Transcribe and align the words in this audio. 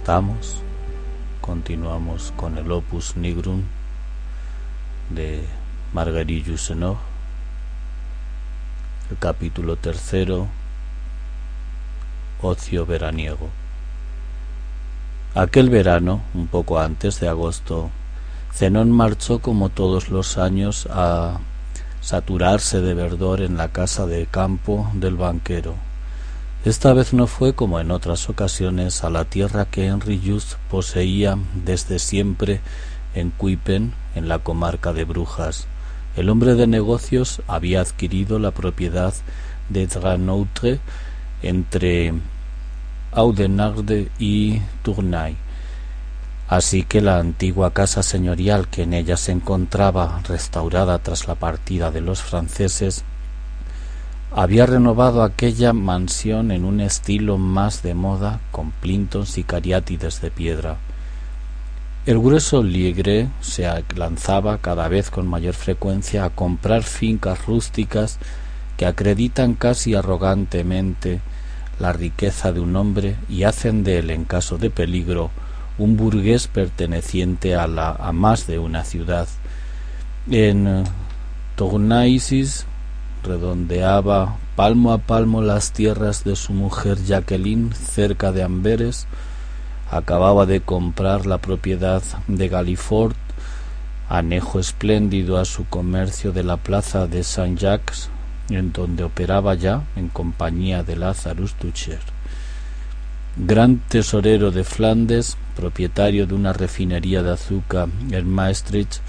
estamos. 0.00 0.56
Continuamos 1.42 2.32
con 2.34 2.56
el 2.56 2.72
Opus 2.72 3.16
Nigrum 3.16 3.64
de 5.10 5.44
Marguerite 5.92 6.48
Yourcenar, 6.48 6.94
el 9.10 9.18
capítulo 9.18 9.76
tercero, 9.76 10.48
Ocio 12.40 12.86
veraniego. 12.86 13.50
Aquel 15.34 15.68
verano, 15.68 16.22
un 16.32 16.46
poco 16.46 16.80
antes 16.80 17.20
de 17.20 17.28
agosto, 17.28 17.90
Zenón 18.54 18.90
marchó 18.90 19.40
como 19.40 19.68
todos 19.68 20.08
los 20.08 20.38
años 20.38 20.88
a 20.90 21.40
saturarse 22.00 22.80
de 22.80 22.94
verdor 22.94 23.42
en 23.42 23.58
la 23.58 23.68
casa 23.68 24.06
de 24.06 24.24
campo 24.24 24.90
del 24.94 25.16
banquero 25.16 25.89
esta 26.64 26.92
vez 26.92 27.14
no 27.14 27.26
fue 27.26 27.54
como 27.54 27.80
en 27.80 27.90
otras 27.90 28.28
ocasiones 28.28 29.02
a 29.02 29.08
la 29.08 29.24
tierra 29.24 29.64
que 29.64 29.86
Henry 29.86 30.20
Just 30.22 30.56
poseía 30.70 31.38
desde 31.54 31.98
siempre 31.98 32.60
en 33.14 33.30
Cuipen, 33.30 33.94
en 34.14 34.28
la 34.28 34.40
comarca 34.40 34.92
de 34.92 35.04
Brujas. 35.04 35.66
El 36.16 36.28
hombre 36.28 36.54
de 36.56 36.66
negocios 36.66 37.40
había 37.46 37.80
adquirido 37.80 38.38
la 38.38 38.50
propiedad 38.50 39.14
de 39.70 39.86
Dranoutre 39.86 40.80
entre 41.42 42.12
Audenarde 43.12 44.10
y 44.18 44.60
Tournai. 44.82 45.36
Así 46.46 46.82
que 46.82 47.00
la 47.00 47.18
antigua 47.18 47.72
casa 47.72 48.02
señorial 48.02 48.68
que 48.68 48.82
en 48.82 48.92
ella 48.92 49.16
se 49.16 49.32
encontraba 49.32 50.20
restaurada 50.28 50.98
tras 50.98 51.26
la 51.26 51.36
partida 51.36 51.90
de 51.90 52.00
los 52.00 52.22
franceses 52.22 53.04
había 54.32 54.64
renovado 54.66 55.22
aquella 55.22 55.72
mansión 55.72 56.52
en 56.52 56.64
un 56.64 56.80
estilo 56.80 57.36
más 57.36 57.82
de 57.82 57.94
moda, 57.94 58.40
con 58.52 58.70
plintons 58.70 59.38
y 59.38 59.44
cariátides 59.44 60.20
de 60.20 60.30
piedra. 60.30 60.76
El 62.06 62.18
grueso 62.18 62.62
Liegre 62.62 63.28
se 63.40 63.68
lanzaba 63.96 64.58
cada 64.58 64.88
vez 64.88 65.10
con 65.10 65.26
mayor 65.26 65.54
frecuencia 65.54 66.24
a 66.24 66.30
comprar 66.30 66.82
fincas 66.82 67.44
rústicas 67.44 68.18
que 68.76 68.86
acreditan 68.86 69.54
casi 69.54 69.94
arrogantemente 69.94 71.20
la 71.78 71.92
riqueza 71.92 72.52
de 72.52 72.60
un 72.60 72.76
hombre 72.76 73.16
y 73.28 73.42
hacen 73.42 73.84
de 73.84 73.98
él, 73.98 74.10
en 74.10 74.24
caso 74.24 74.58
de 74.58 74.70
peligro, 74.70 75.30
un 75.76 75.96
burgués 75.96 76.46
perteneciente 76.46 77.56
a, 77.56 77.66
la, 77.66 77.90
a 77.90 78.12
más 78.12 78.46
de 78.46 78.58
una 78.58 78.84
ciudad. 78.84 79.26
En 80.30 80.84
Tournaisis 81.56 82.66
redondeaba 83.22 84.36
palmo 84.56 84.92
a 84.92 84.98
palmo 84.98 85.42
las 85.42 85.72
tierras 85.72 86.24
de 86.24 86.36
su 86.36 86.52
mujer 86.52 86.98
Jacqueline 87.02 87.72
cerca 87.72 88.32
de 88.32 88.42
Amberes, 88.42 89.06
acababa 89.90 90.46
de 90.46 90.60
comprar 90.60 91.26
la 91.26 91.38
propiedad 91.38 92.02
de 92.28 92.48
Galifort, 92.48 93.16
anejo 94.08 94.58
espléndido 94.58 95.38
a 95.38 95.44
su 95.44 95.66
comercio 95.66 96.32
de 96.32 96.42
la 96.42 96.56
plaza 96.56 97.06
de 97.06 97.22
Saint-Jacques, 97.22 98.08
en 98.48 98.72
donde 98.72 99.04
operaba 99.04 99.54
ya 99.54 99.84
en 99.96 100.08
compañía 100.08 100.82
de 100.82 100.96
Lazarus 100.96 101.54
Ducher. 101.60 102.00
Gran 103.36 103.78
tesorero 103.88 104.50
de 104.50 104.64
Flandes, 104.64 105.36
propietario 105.56 106.26
de 106.26 106.34
una 106.34 106.52
refinería 106.52 107.22
de 107.22 107.32
azúcar 107.32 107.88
en 108.10 108.28
Maastricht, 108.28 109.00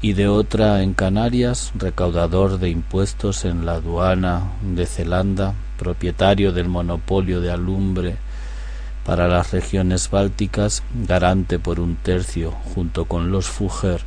y 0.00 0.12
de 0.12 0.28
otra 0.28 0.82
en 0.82 0.94
Canarias, 0.94 1.72
recaudador 1.74 2.58
de 2.58 2.70
impuestos 2.70 3.44
en 3.44 3.66
la 3.66 3.74
aduana 3.74 4.52
de 4.62 4.86
Zelanda, 4.86 5.54
propietario 5.76 6.52
del 6.52 6.68
monopolio 6.68 7.40
de 7.40 7.50
alumbre 7.50 8.16
para 9.04 9.26
las 9.26 9.52
regiones 9.52 10.10
bálticas, 10.10 10.82
garante 11.06 11.58
por 11.58 11.80
un 11.80 11.96
tercio, 11.96 12.52
junto 12.74 13.06
con 13.06 13.32
los 13.32 13.46
Fugger, 13.46 14.02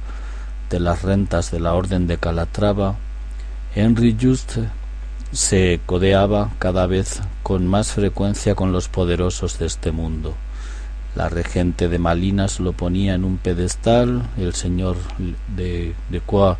de 0.69 0.79
las 0.79 1.01
rentas 1.01 1.51
de 1.51 1.59
la 1.59 1.73
Orden 1.73 2.07
de 2.07 2.17
Calatrava, 2.17 2.95
Henry 3.75 4.15
Just 4.19 4.57
se 5.31 5.79
codeaba 5.85 6.51
cada 6.59 6.87
vez 6.87 7.21
con 7.41 7.67
más 7.67 7.93
frecuencia 7.93 8.55
con 8.55 8.71
los 8.71 8.87
poderosos 8.89 9.59
de 9.59 9.65
este 9.65 9.91
mundo. 9.91 10.35
La 11.15 11.27
regente 11.29 11.89
de 11.89 11.99
Malinas 11.99 12.59
lo 12.59 12.73
ponía 12.73 13.15
en 13.15 13.25
un 13.25 13.37
pedestal, 13.37 14.29
el 14.37 14.53
señor 14.53 14.95
de, 15.55 15.93
de 16.09 16.19
Coa, 16.21 16.57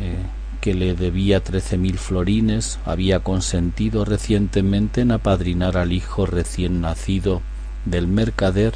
eh, 0.00 0.16
que 0.60 0.74
le 0.74 0.94
debía 0.94 1.44
trece 1.44 1.76
mil 1.76 1.98
florines, 1.98 2.78
había 2.84 3.20
consentido 3.20 4.04
recientemente 4.04 5.02
en 5.02 5.12
apadrinar 5.12 5.76
al 5.76 5.92
hijo 5.92 6.26
recién 6.26 6.80
nacido 6.80 7.42
del 7.84 8.08
mercader 8.08 8.74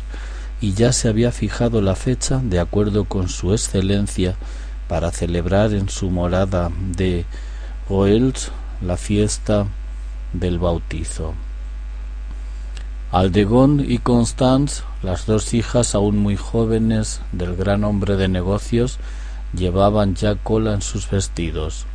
y 0.61 0.75
ya 0.75 0.93
se 0.93 1.09
había 1.09 1.33
fijado 1.33 1.81
la 1.81 1.97
fecha, 1.97 2.41
de 2.43 2.61
acuerdo 2.61 3.05
con 3.05 3.29
su 3.29 3.53
excelencia, 3.53 4.37
para 4.87 5.11
celebrar 5.13 5.73
en 5.73 5.89
su 5.89 6.11
morada 6.11 6.71
de 6.97 7.25
Roels 7.89 8.51
la 8.81 8.97
fiesta 8.97 9.67
del 10.33 10.59
bautizo. 10.59 11.35
Aldegón 13.11 13.83
y 13.89 13.99
Constance, 13.99 14.83
las 15.03 15.25
dos 15.25 15.55
hijas 15.55 15.95
aún 15.95 16.19
muy 16.19 16.37
jóvenes 16.37 17.23
del 17.33 17.57
gran 17.57 17.85
hombre 17.85 18.17
de 18.17 18.29
negocios, 18.29 18.99
llevaban 19.55 20.15
ya 20.15 20.35
cola 20.35 20.75
en 20.75 20.83
sus 20.83 21.09
vestidos. 21.09 21.87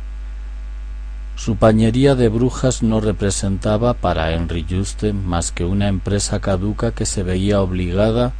Su 1.36 1.54
pañería 1.54 2.16
de 2.16 2.28
brujas 2.28 2.82
no 2.82 3.00
representaba 3.00 3.94
para 3.94 4.32
Henry 4.32 4.66
Juste 4.68 5.12
más 5.12 5.52
que 5.52 5.64
una 5.64 5.86
empresa 5.86 6.40
caduca 6.40 6.90
que 6.90 7.06
se 7.06 7.22
veía 7.22 7.60
obligada 7.60 8.32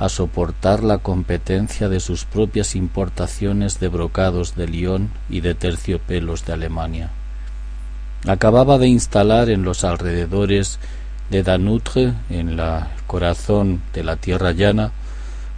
a 0.00 0.08
soportar 0.08 0.82
la 0.82 0.98
competencia 0.98 1.88
de 1.88 2.00
sus 2.00 2.24
propias 2.24 2.74
importaciones 2.74 3.78
de 3.78 3.86
brocados 3.86 4.56
de 4.56 4.66
Lyon 4.66 5.10
y 5.30 5.42
de 5.42 5.54
terciopelos 5.54 6.44
de 6.44 6.54
Alemania. 6.54 7.10
Acababa 8.26 8.78
de 8.78 8.88
instalar 8.88 9.48
en 9.48 9.62
los 9.62 9.84
alrededores 9.84 10.80
de 11.30 11.42
Danutre, 11.42 12.12
en 12.30 12.48
el 12.48 12.60
corazón 13.06 13.82
de 13.92 14.04
la 14.04 14.16
tierra 14.16 14.52
llana, 14.52 14.92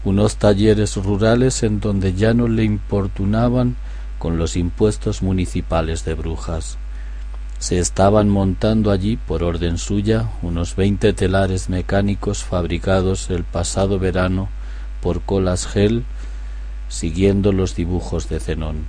unos 0.04 0.36
talleres 0.36 0.96
rurales 0.96 1.62
en 1.62 1.80
donde 1.80 2.14
ya 2.14 2.34
no 2.34 2.48
le 2.48 2.64
importunaban 2.64 3.76
con 4.18 4.38
los 4.38 4.56
impuestos 4.56 5.22
municipales 5.22 6.04
de 6.04 6.14
brujas. 6.14 6.78
Se 7.58 7.78
estaban 7.78 8.28
montando 8.28 8.90
allí, 8.90 9.16
por 9.16 9.42
orden 9.42 9.78
suya, 9.78 10.30
unos 10.42 10.76
veinte 10.76 11.12
telares 11.12 11.68
mecánicos 11.68 12.44
fabricados 12.44 13.30
el 13.30 13.42
pasado 13.44 13.98
verano 13.98 14.48
por 15.02 15.22
Colas 15.22 15.66
Gel, 15.66 16.04
siguiendo 16.88 17.52
los 17.52 17.74
dibujos 17.74 18.28
de 18.28 18.40
Zenón. 18.40 18.86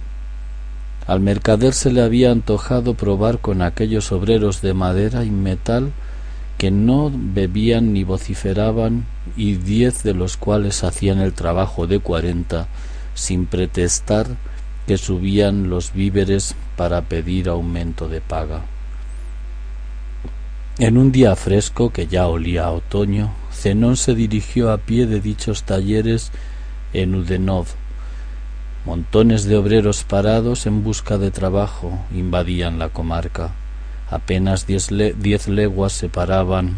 Al 1.07 1.19
mercader 1.19 1.73
se 1.73 1.91
le 1.91 2.03
había 2.03 2.31
antojado 2.31 2.94
probar 2.94 3.40
con 3.40 3.63
aquellos 3.63 4.11
obreros 4.11 4.61
de 4.61 4.75
madera 4.75 5.25
y 5.25 5.31
metal 5.31 5.91
que 6.59 6.72
no 6.72 7.09
bebían 7.12 7.94
ni 7.94 8.03
vociferaban 8.03 9.06
y 9.38 9.53
diez 9.56 10.03
de 10.03 10.14
los 10.14 10.36
cuales 10.36 10.84
hacían 10.84 11.20
el 11.20 11.31
trabajo 11.31 11.88
de 11.88 12.00
cuarenta 12.00 12.68
sin 13.14 13.46
pretestar 13.46 14.28
que 14.86 14.97
subían 14.97 15.70
los 15.70 15.94
víveres 15.94 16.56
para 16.75 17.03
pedir 17.03 17.47
aumento 17.47 18.09
de 18.09 18.20
paga. 18.20 18.66
En 20.79 20.97
un 20.97 21.14
día 21.14 21.35
fresco 21.38 21.91
que 21.91 22.08
ya 22.08 22.28
olía 22.28 22.66
a 22.66 22.72
otoño, 22.72 23.32
Zenón 23.53 23.96
se 23.96 24.14
dirigió 24.14 24.72
a 24.72 24.79
pie 24.79 25.05
de 25.05 25.22
dichos 25.22 25.64
talleres 25.64 26.32
en 26.91 27.16
Udenov. 27.16 27.67
Montones 28.85 29.46
de 29.46 29.55
obreros 29.55 30.03
parados 30.03 30.66
en 30.66 30.84
busca 30.84 31.17
de 31.17 31.32
trabajo 31.32 32.00
invadían 32.14 32.79
la 32.79 32.90
comarca. 32.90 33.52
Apenas 34.11 34.66
diez, 34.66 34.91
leguas 34.91 35.94
separaban 35.94 36.78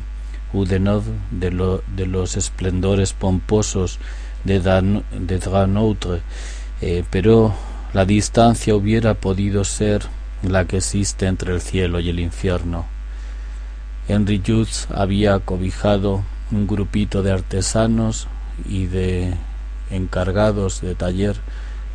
Udenov 0.53 1.03
de, 1.31 1.79
de, 1.95 2.05
los 2.05 2.35
esplendores 2.35 3.13
pomposos 3.13 3.99
de, 4.43 4.59
Dan, 4.59 5.03
de 5.17 5.39
Dranoutre, 5.39 6.21
eh, 6.81 7.03
pero 7.09 7.53
la 7.93 8.05
distancia 8.05 8.75
hubiera 8.75 9.13
podido 9.13 9.63
ser 9.63 10.03
la 10.43 10.65
que 10.65 10.77
existe 10.77 11.27
entre 11.27 11.53
el 11.53 11.61
cielo 11.61 11.99
y 11.99 12.09
el 12.09 12.19
infierno. 12.19 12.85
Henry 14.07 14.41
Jutz 14.45 14.87
había 14.93 15.39
cobijado 15.39 16.23
un 16.51 16.67
grupito 16.67 17.23
de 17.23 17.31
artesanos 17.31 18.27
y 18.67 18.87
de 18.87 19.33
encargados 19.89 20.81
de 20.81 20.95
taller 20.95 21.37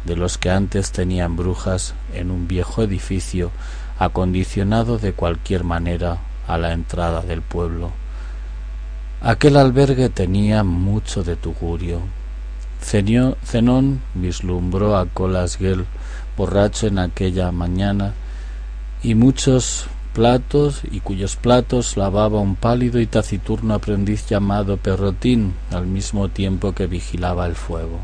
de 0.05 0.17
los 0.17 0.39
que 0.39 0.51
antes 0.51 0.93
tenían 0.93 1.37
brujas 1.37 1.95
en 2.15 2.31
un 2.31 2.47
viejo 2.47 2.83
edificio 2.83 3.51
acondicionado 3.99 4.99
de 4.99 5.13
cualquier 5.13 5.65
manera 5.65 6.19
a 6.47 6.59
la 6.59 6.73
entrada 6.73 7.23
del 7.23 7.43
pueblo. 7.43 7.91
Aquel 9.21 9.57
albergue 9.57 10.09
tenía 10.09 10.63
mucho 10.63 11.25
de 11.25 11.37
tugurio. 11.37 12.01
Zenón 12.81 14.03
vislumbró 14.15 14.97
a 14.97 15.07
Colasguel 15.07 15.87
borracho 16.37 16.87
en 16.87 16.99
aquella 16.99 17.51
mañana 17.51 18.13
y 19.03 19.15
muchos 19.15 19.87
platos 20.13 20.83
y 20.91 21.01
cuyos 21.01 21.37
platos 21.37 21.97
lavaba 21.97 22.41
un 22.41 22.57
pálido 22.57 23.01
y 23.01 23.07
taciturno 23.07 23.75
aprendiz 23.75 24.27
llamado 24.27 24.77
Perrotín, 24.77 25.55
al 25.71 25.87
mismo 25.87 26.29
tiempo 26.29 26.73
que 26.73 26.87
vigilaba 26.87 27.47
el 27.47 27.55
fuego. 27.55 28.01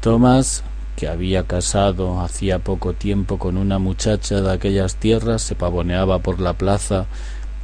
Tomás, 0.00 0.64
que 0.96 1.08
había 1.08 1.44
casado 1.44 2.20
hacía 2.20 2.58
poco 2.58 2.92
tiempo 2.92 3.38
con 3.38 3.56
una 3.56 3.78
muchacha 3.78 4.40
de 4.40 4.52
aquellas 4.52 4.96
tierras, 4.96 5.42
se 5.42 5.54
pavoneaba 5.54 6.20
por 6.20 6.40
la 6.40 6.54
plaza, 6.54 7.06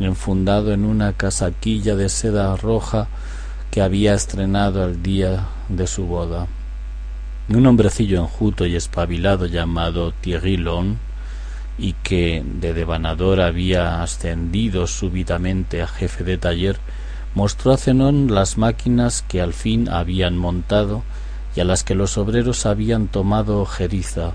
enfundado 0.01 0.73
en 0.73 0.85
una 0.85 1.13
casaquilla 1.13 1.97
de 1.97 2.09
seda 2.09 2.57
roja 2.57 3.09
que 3.71 3.83
había 3.83 4.15
estrenado 4.15 4.85
el 4.85 5.03
día 5.03 5.47
de 5.69 5.87
su 5.87 6.07
boda. 6.07 6.47
Un 7.49 7.67
hombrecillo 7.67 8.21
enjuto 8.21 8.67
y 8.67 8.77
espabilado 8.77 9.47
llamado 9.47 10.13
Thierry 10.13 10.63
y 11.79 11.93
que 12.03 12.43
de 12.45 12.75
devanador 12.75 13.41
había 13.41 14.03
ascendido 14.03 14.87
súbitamente 14.87 15.81
a 15.81 15.87
jefe 15.87 16.25
de 16.25 16.37
taller, 16.37 16.79
mostró 17.35 17.73
a 17.73 17.77
Zenón 17.77 18.35
las 18.35 18.59
máquinas 18.59 19.23
que 19.23 19.41
al 19.41 19.55
fin 19.55 19.89
habían 19.89 20.37
montado 20.37 21.05
a 21.61 21.65
las 21.65 21.85
que 21.85 21.95
los 21.95 22.19
obreros 22.19 22.67
habían 22.67 23.09
tomado 23.09 23.61
ojeriza, 23.61 24.33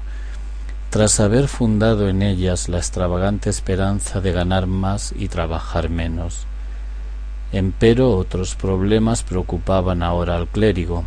tras 0.90 1.20
haber 1.20 1.48
fundado 1.48 2.10
en 2.10 2.22
ellas 2.22 2.70
la 2.70 2.78
extravagante 2.78 3.50
esperanza 3.50 4.22
de 4.22 4.32
ganar 4.32 4.68
más 4.68 5.14
y 5.18 5.28
trabajar 5.28 5.90
menos. 5.90 6.46
Empero 7.52 8.12
otros 8.18 8.56
problemas 8.56 9.24
preocupaban 9.24 10.04
ahora 10.04 10.36
al 10.36 10.48
clérigo. 10.48 11.04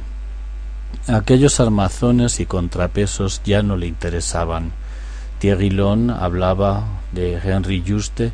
Aquellos 1.08 1.60
armazones 1.60 2.40
y 2.40 2.46
contrapesos 2.46 3.42
ya 3.44 3.62
no 3.62 3.76
le 3.76 3.86
interesaban, 3.86 4.72
Thierry 5.38 5.70
hablaba 6.18 6.84
de 7.12 7.34
Henry 7.34 7.84
Juste 7.86 8.32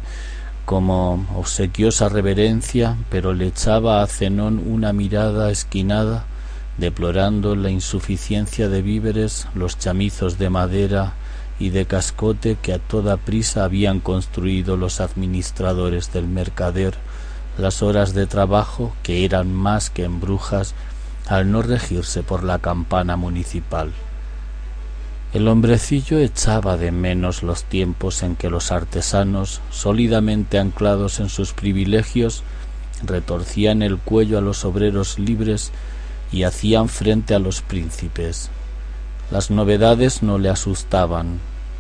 como 0.65 1.27
obsequiosa 1.35 2.09
reverencia, 2.09 2.97
pero 3.11 3.35
le 3.35 3.49
echaba 3.49 4.03
a 4.03 4.07
Zenón 4.07 4.63
una 4.65 4.93
mirada 4.93 5.51
esquinada, 5.51 6.25
deplorando 6.79 7.55
la 7.55 7.71
insuficiencia 7.71 8.69
de 8.69 8.83
víveres, 8.83 9.47
los 9.55 9.79
chamizos 9.79 10.39
de 10.39 10.51
madera 10.51 11.15
y 11.59 11.71
de 11.71 11.87
cascote 11.87 12.57
que 12.61 12.73
a 12.73 12.79
toda 12.79 13.17
prisa 13.17 13.65
habían 13.65 14.01
construido 14.01 14.77
los 14.77 15.01
administradores 15.01 16.13
del 16.13 16.27
mercader, 16.27 16.95
las 17.59 17.83
horas 17.83 18.15
de 18.15 18.27
trabajo 18.27 18.95
que 19.03 19.25
eran 19.25 19.53
más 19.53 19.91
que 19.91 20.05
en 20.05 20.21
brujas 20.21 20.75
al 21.29 21.53
no 21.53 21.63
regirse 21.63 22.23
por 22.23 22.43
la 22.43 22.59
campana 22.59 23.17
municipal. 23.17 23.93
El 25.33 25.49
hombrecillo 25.49 26.19
echaba 26.19 26.77
de 26.77 26.93
menos 26.93 27.43
los 27.43 27.65
tiempos 27.65 28.23
en 28.23 28.37
que 28.37 28.51
los 28.51 28.71
artesanos, 28.71 29.61
sólidamente 29.71 30.59
anclados 30.59 31.21
en 31.21 31.31
sus 31.31 31.53
privilegios, 31.55 32.43
retorcían 33.05 33.83
el 33.83 33.97
cuello 33.97 34.39
a 34.39 34.43
los 34.43 34.65
obreros 34.65 35.19
libres 35.19 35.73
y 36.33 36.45
hacían 36.45 36.89
frente 36.89 37.35
a 37.35 37.39
los 37.39 37.63
príncipes. 37.63 38.51
Las 39.31 39.51
novedades 39.51 40.23
no 40.23 40.39
le 40.39 40.49
asustaban, 40.49 41.39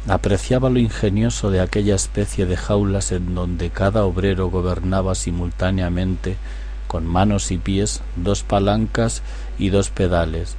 apreciaba 0.08 0.70
lo 0.70 0.78
ingenioso 0.78 1.50
de 1.50 1.60
aquella 1.60 1.94
especie 1.94 2.46
de 2.46 2.56
jaulas 2.56 3.12
en 3.12 3.34
donde 3.34 3.70
cada 3.70 4.04
obrero 4.04 4.50
gobernaba 4.50 5.14
simultáneamente 5.14 6.36
con 6.86 7.06
manos 7.06 7.50
y 7.50 7.58
pies 7.58 8.02
dos 8.16 8.42
palancas 8.42 9.22
y 9.58 9.70
dos 9.70 9.90
pedales, 9.90 10.56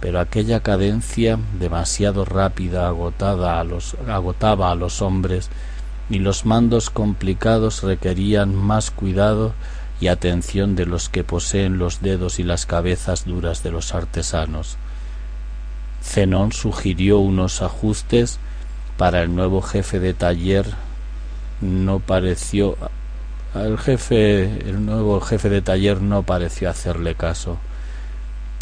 pero 0.00 0.20
aquella 0.20 0.60
cadencia 0.60 1.38
demasiado 1.58 2.24
rápida 2.24 2.88
agotada 2.88 3.60
a 3.60 3.64
los, 3.64 3.96
agotaba 4.08 4.70
a 4.70 4.74
los 4.74 5.02
hombres 5.02 5.50
y 6.08 6.18
los 6.18 6.46
mandos 6.46 6.90
complicados 6.90 7.82
requerían 7.82 8.54
más 8.54 8.90
cuidado 8.90 9.54
y 10.00 10.08
atención 10.08 10.76
de 10.76 10.86
los 10.86 11.08
que 11.08 11.24
poseen 11.24 11.78
los 11.78 12.02
dedos 12.02 12.38
y 12.38 12.42
las 12.42 12.66
cabezas 12.66 13.24
duras 13.24 13.62
de 13.62 13.70
los 13.70 13.94
artesanos. 13.94 14.76
Zenón 16.02 16.52
sugirió 16.52 17.18
unos 17.18 17.62
ajustes 17.62 18.38
para 18.96 19.22
el 19.22 19.34
nuevo 19.34 19.62
jefe 19.62 20.00
de 20.00 20.14
taller 20.14 20.66
no 21.60 21.98
pareció 21.98 22.76
el 23.54 23.78
jefe 23.78 24.44
el 24.68 24.84
nuevo 24.84 25.20
jefe 25.20 25.48
de 25.48 25.62
taller 25.62 26.02
no 26.02 26.22
pareció 26.22 26.68
hacerle 26.68 27.14
caso 27.14 27.56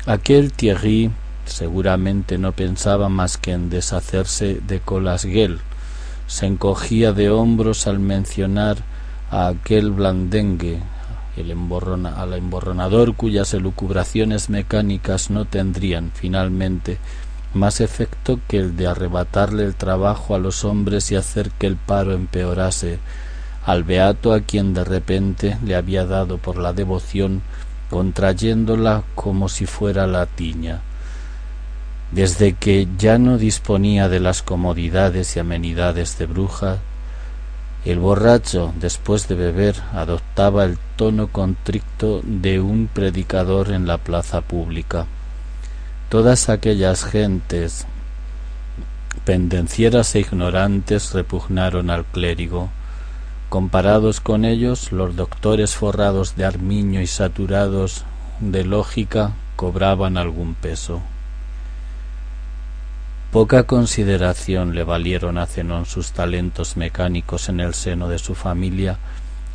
aquel 0.07 0.53
Thierry 0.53 1.11
Seguramente 1.45 2.39
no 2.39 2.53
pensaba 2.53 3.09
más 3.09 3.37
que 3.37 3.53
en 3.53 3.69
deshacerse 3.69 4.61
de 4.67 4.81
Colasguel. 4.81 5.61
Se 6.27 6.47
encogía 6.47 7.13
de 7.13 7.31
hombros 7.31 7.87
al 7.87 7.99
mencionar 7.99 8.79
a 9.31 9.49
aquel 9.49 9.91
blandengue, 9.91 10.81
el 11.37 11.51
al 11.51 12.33
emborronador 12.35 13.15
cuyas 13.15 13.55
elucubraciones 13.55 14.51
mecánicas 14.51 15.31
no 15.31 15.45
tendrían, 15.45 16.11
finalmente, 16.15 16.99
más 17.55 17.81
efecto 17.81 18.41
que 18.49 18.59
el 18.59 18.77
de 18.77 18.87
arrebatarle 18.87 19.65
el 19.65 19.75
trabajo 19.75 20.35
a 20.35 20.39
los 20.39 20.65
hombres 20.65 21.11
y 21.11 21.17
hacer 21.17 21.51
que 21.51 21.67
el 21.67 21.77
paro 21.77 22.13
empeorase, 22.13 22.99
al 23.65 23.85
beato 23.85 24.33
a 24.33 24.41
quien 24.41 24.75
de 24.75 24.85
repente 24.85 25.59
le 25.65 25.75
había 25.75 26.05
dado 26.05 26.39
por 26.39 26.59
la 26.59 26.73
devoción, 26.73 27.43
contrayéndola 27.91 29.03
como 29.15 29.49
si 29.49 29.67
fuera 29.67 30.07
la 30.07 30.27
tiña. 30.27 30.81
Desde 32.11 32.55
que 32.55 32.89
ya 32.99 33.19
no 33.19 33.39
disponía 33.39 34.09
de 34.09 34.21
las 34.21 34.43
comodidades 34.43 35.37
y 35.37 35.41
amenidades 35.41 36.19
de 36.19 36.27
bruja, 36.27 36.79
el 37.85 37.99
borracho, 37.99 38.73
después 38.79 39.27
de 39.27 39.35
beber, 39.35 39.77
adoptaba 39.93 40.65
el 40.65 40.79
tono 40.97 41.27
contricto 41.29 42.21
de 42.23 42.61
un 42.61 42.87
predicador 42.87 43.73
en 43.73 43.89
la 43.89 43.99
plaza 43.99 44.41
pública. 44.41 45.07
Todas 46.09 46.49
aquellas 46.49 47.05
gentes 47.05 47.87
pendencieras 49.25 50.15
e 50.15 50.21
ignorantes 50.21 51.13
repugnaron 51.13 51.91
al 51.91 52.05
clérigo. 52.05 52.69
Comparados 53.49 54.21
con 54.21 54.45
ellos, 54.45 54.93
los 54.93 55.17
doctores 55.17 55.75
forrados 55.75 56.37
de 56.37 56.45
armiño 56.45 57.01
y 57.01 57.07
saturados 57.07 58.05
de 58.41 58.65
lógica 58.65 59.33
cobraban 59.57 60.17
algún 60.17 60.55
peso. 60.55 61.03
Poca 63.33 63.63
consideración 63.63 64.75
le 64.75 64.85
valieron 64.85 65.39
a 65.39 65.47
Zenón 65.47 65.87
sus 65.87 66.13
talentos 66.13 66.77
mecánicos 66.77 67.49
en 67.49 67.61
el 67.61 67.73
seno 67.73 68.11
de 68.11 68.19
su 68.19 68.35
familia, 68.35 68.99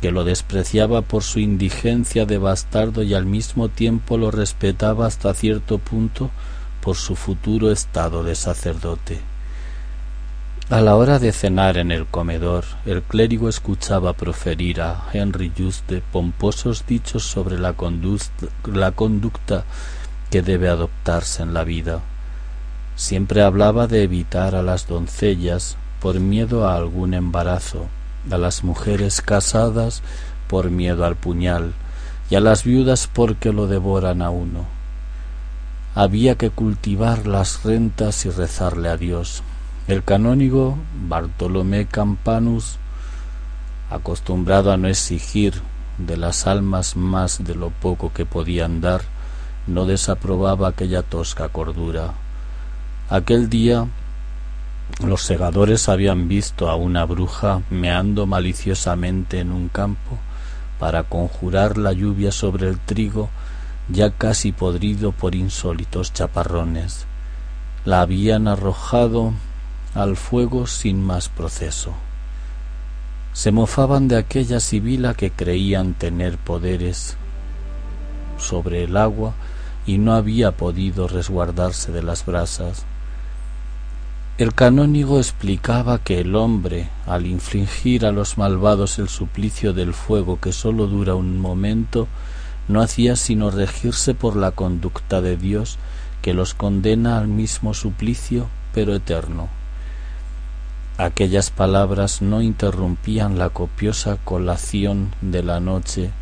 que 0.00 0.10
lo 0.10 0.24
despreciaba 0.24 1.02
por 1.02 1.22
su 1.22 1.38
indigencia 1.38 2.26
de 2.26 2.38
bastardo 2.38 3.04
y 3.04 3.14
al 3.14 3.24
mismo 3.24 3.68
tiempo 3.68 4.18
lo 4.18 4.32
respetaba 4.32 5.06
hasta 5.06 5.32
cierto 5.32 5.78
punto 5.78 6.32
por 6.80 6.96
su 6.96 7.14
futuro 7.14 7.70
estado 7.70 8.24
de 8.24 8.34
sacerdote. 8.34 9.20
A 10.70 10.80
la 10.80 10.96
hora 10.96 11.20
de 11.20 11.30
cenar 11.30 11.76
en 11.76 11.92
el 11.92 12.06
comedor, 12.06 12.64
el 12.84 13.02
clérigo 13.02 13.48
escuchaba 13.48 14.12
proferir 14.12 14.80
a 14.80 15.04
Henry 15.12 15.52
Juste 15.56 16.02
pomposos 16.10 16.84
dichos 16.84 17.22
sobre 17.22 17.60
la, 17.60 17.76
la 18.64 18.90
conducta 18.90 19.64
que 20.32 20.42
debe 20.42 20.68
adoptarse 20.68 21.44
en 21.44 21.54
la 21.54 21.62
vida 21.62 22.00
Siempre 22.98 23.42
hablaba 23.42 23.86
de 23.86 24.02
evitar 24.02 24.56
a 24.56 24.62
las 24.64 24.88
doncellas 24.88 25.76
por 26.00 26.18
miedo 26.18 26.66
a 26.66 26.74
algún 26.74 27.14
embarazo, 27.14 27.86
a 28.28 28.36
las 28.38 28.64
mujeres 28.64 29.22
casadas 29.22 30.02
por 30.48 30.70
miedo 30.70 31.04
al 31.04 31.14
puñal, 31.14 31.74
y 32.28 32.34
a 32.34 32.40
las 32.40 32.64
viudas 32.64 33.08
porque 33.10 33.52
lo 33.52 33.68
devoran 33.68 34.20
a 34.20 34.30
uno. 34.30 34.64
Había 35.94 36.34
que 36.34 36.50
cultivar 36.50 37.28
las 37.28 37.62
rentas 37.62 38.26
y 38.26 38.30
rezarle 38.30 38.88
a 38.88 38.96
Dios. 38.96 39.44
El 39.86 40.02
canónigo 40.02 40.76
Bartolomé 41.06 41.86
Campanus, 41.86 42.78
acostumbrado 43.90 44.72
a 44.72 44.76
no 44.76 44.88
exigir 44.88 45.62
de 45.98 46.16
las 46.16 46.48
almas 46.48 46.96
más 46.96 47.44
de 47.44 47.54
lo 47.54 47.70
poco 47.70 48.12
que 48.12 48.26
podían 48.26 48.80
dar, 48.80 49.02
no 49.68 49.86
desaprobaba 49.86 50.66
aquella 50.66 51.04
tosca 51.04 51.48
cordura 51.48 52.14
Aquel 53.10 53.48
día 53.48 53.86
los 55.02 55.22
segadores 55.22 55.88
habían 55.88 56.28
visto 56.28 56.68
a 56.68 56.76
una 56.76 57.06
bruja 57.06 57.62
meando 57.70 58.26
maliciosamente 58.26 59.40
en 59.40 59.50
un 59.50 59.70
campo 59.70 60.18
para 60.78 61.04
conjurar 61.04 61.78
la 61.78 61.94
lluvia 61.94 62.32
sobre 62.32 62.68
el 62.68 62.78
trigo 62.78 63.30
ya 63.88 64.10
casi 64.10 64.52
podrido 64.52 65.12
por 65.12 65.34
insólitos 65.34 66.12
chaparrones. 66.12 67.06
La 67.86 68.02
habían 68.02 68.46
arrojado 68.46 69.32
al 69.94 70.18
fuego 70.18 70.66
sin 70.66 71.02
más 71.02 71.30
proceso. 71.30 71.94
Se 73.32 73.52
mofaban 73.52 74.08
de 74.08 74.18
aquella 74.18 74.60
sibila 74.60 75.14
que 75.14 75.30
creían 75.30 75.94
tener 75.94 76.36
poderes 76.36 77.16
sobre 78.36 78.84
el 78.84 78.98
agua 78.98 79.32
y 79.86 79.96
no 79.96 80.12
había 80.12 80.52
podido 80.52 81.08
resguardarse 81.08 81.90
de 81.90 82.02
las 82.02 82.26
brasas. 82.26 82.84
El 84.38 84.54
canónigo 84.54 85.18
explicaba 85.18 85.98
que 85.98 86.20
el 86.20 86.36
hombre, 86.36 86.88
al 87.06 87.26
infligir 87.26 88.06
a 88.06 88.12
los 88.12 88.38
malvados 88.38 89.00
el 89.00 89.08
suplicio 89.08 89.72
del 89.72 89.92
fuego 89.92 90.38
que 90.38 90.52
sólo 90.52 90.86
dura 90.86 91.16
un 91.16 91.40
momento, 91.40 92.06
no 92.68 92.80
hacía 92.80 93.16
sino 93.16 93.50
regirse 93.50 94.14
por 94.14 94.36
la 94.36 94.52
conducta 94.52 95.20
de 95.20 95.36
Dios 95.36 95.76
que 96.22 96.34
los 96.34 96.54
condena 96.54 97.18
al 97.18 97.26
mismo 97.26 97.74
suplicio, 97.74 98.46
pero 98.72 98.94
eterno. 98.94 99.48
Aquellas 100.98 101.50
palabras 101.50 102.22
no 102.22 102.40
interrumpían 102.40 103.40
la 103.40 103.50
copiosa 103.50 104.18
colación 104.22 105.16
de 105.20 105.42
la 105.42 105.58
noche. 105.58 106.12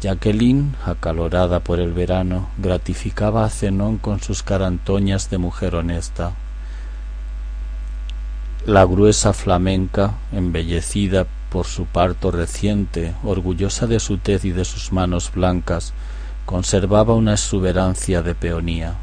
Jacqueline, 0.00 0.74
acalorada 0.86 1.60
por 1.60 1.78
el 1.78 1.92
verano, 1.92 2.48
gratificaba 2.56 3.44
a 3.44 3.50
Zenón 3.50 3.98
con 3.98 4.22
sus 4.22 4.42
carantoñas 4.42 5.28
de 5.28 5.36
mujer 5.36 5.74
honesta. 5.74 6.32
La 8.66 8.86
gruesa 8.86 9.34
flamenca, 9.34 10.14
embellecida 10.32 11.26
por 11.50 11.66
su 11.66 11.84
parto 11.84 12.30
reciente, 12.30 13.14
orgullosa 13.22 13.86
de 13.86 14.00
su 14.00 14.16
tez 14.16 14.46
y 14.46 14.52
de 14.52 14.64
sus 14.64 14.90
manos 14.90 15.30
blancas, 15.34 15.92
conservaba 16.46 17.12
una 17.12 17.32
exuberancia 17.32 18.22
de 18.22 18.34
peonía. 18.34 18.94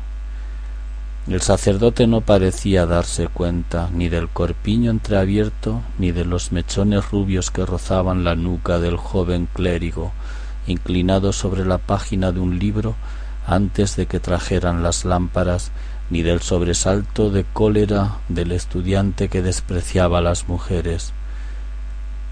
El 1.28 1.42
sacerdote 1.42 2.08
no 2.08 2.22
parecía 2.22 2.88
darse 2.88 3.28
cuenta 3.28 3.88
ni 3.94 4.10
del 4.10 4.30
corpiño 4.30 4.90
entreabierto 4.90 5.84
ni 6.00 6.12
de 6.12 6.26
los 6.26 6.52
mechones 6.52 7.12
rubios 7.12 7.52
que 7.52 7.64
rozaban 7.64 8.24
la 8.24 8.34
nuca 8.34 8.80
del 8.80 8.98
joven 8.98 9.48
clérigo, 9.54 10.12
inclinado 10.66 11.34
sobre 11.34 11.66
la 11.66 11.78
página 11.78 12.32
de 12.32 12.40
un 12.40 12.58
libro 12.58 12.96
antes 13.46 13.96
de 13.96 14.08
que 14.08 14.20
trajeran 14.20 14.82
las 14.82 15.06
lámparas, 15.06 15.72
ni 16.12 16.22
del 16.22 16.42
sobresalto 16.42 17.32
de 17.32 17.44
cólera 17.44 18.20
del 18.30 18.52
estudiante 18.52 19.30
que 19.30 19.42
despreciaba 19.42 20.20
a 20.20 20.22
las 20.22 20.48
mujeres. 20.48 21.14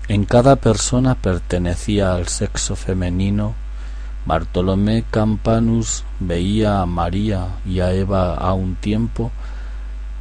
En 0.08 0.26
cada 0.26 0.58
persona 0.58 1.16
pertenecía 1.16 2.14
al 2.14 2.28
sexo 2.28 2.76
femenino 2.76 3.56
Bartolomé 4.26 5.06
Campanus 5.10 6.04
veía 6.20 6.82
a 6.82 6.86
María 6.86 7.48
y 7.66 7.80
a 7.80 7.94
Eva 7.94 8.36
a 8.36 8.54
un 8.54 8.76
tiempo, 8.76 9.32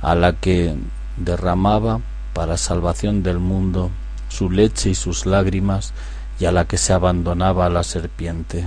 a 0.01 0.15
la 0.15 0.33
que 0.33 0.77
derramaba 1.17 2.01
para 2.33 2.57
salvación 2.57 3.23
del 3.23 3.39
mundo 3.39 3.91
su 4.29 4.51
leche 4.51 4.91
y 4.91 4.95
sus 4.95 5.27
lágrimas, 5.27 5.93
y 6.39 6.45
a 6.45 6.53
la 6.53 6.67
que 6.67 6.79
se 6.79 6.93
abandonaba 6.93 7.67
a 7.67 7.71
la 7.71 7.83
serpiente. 7.83 8.67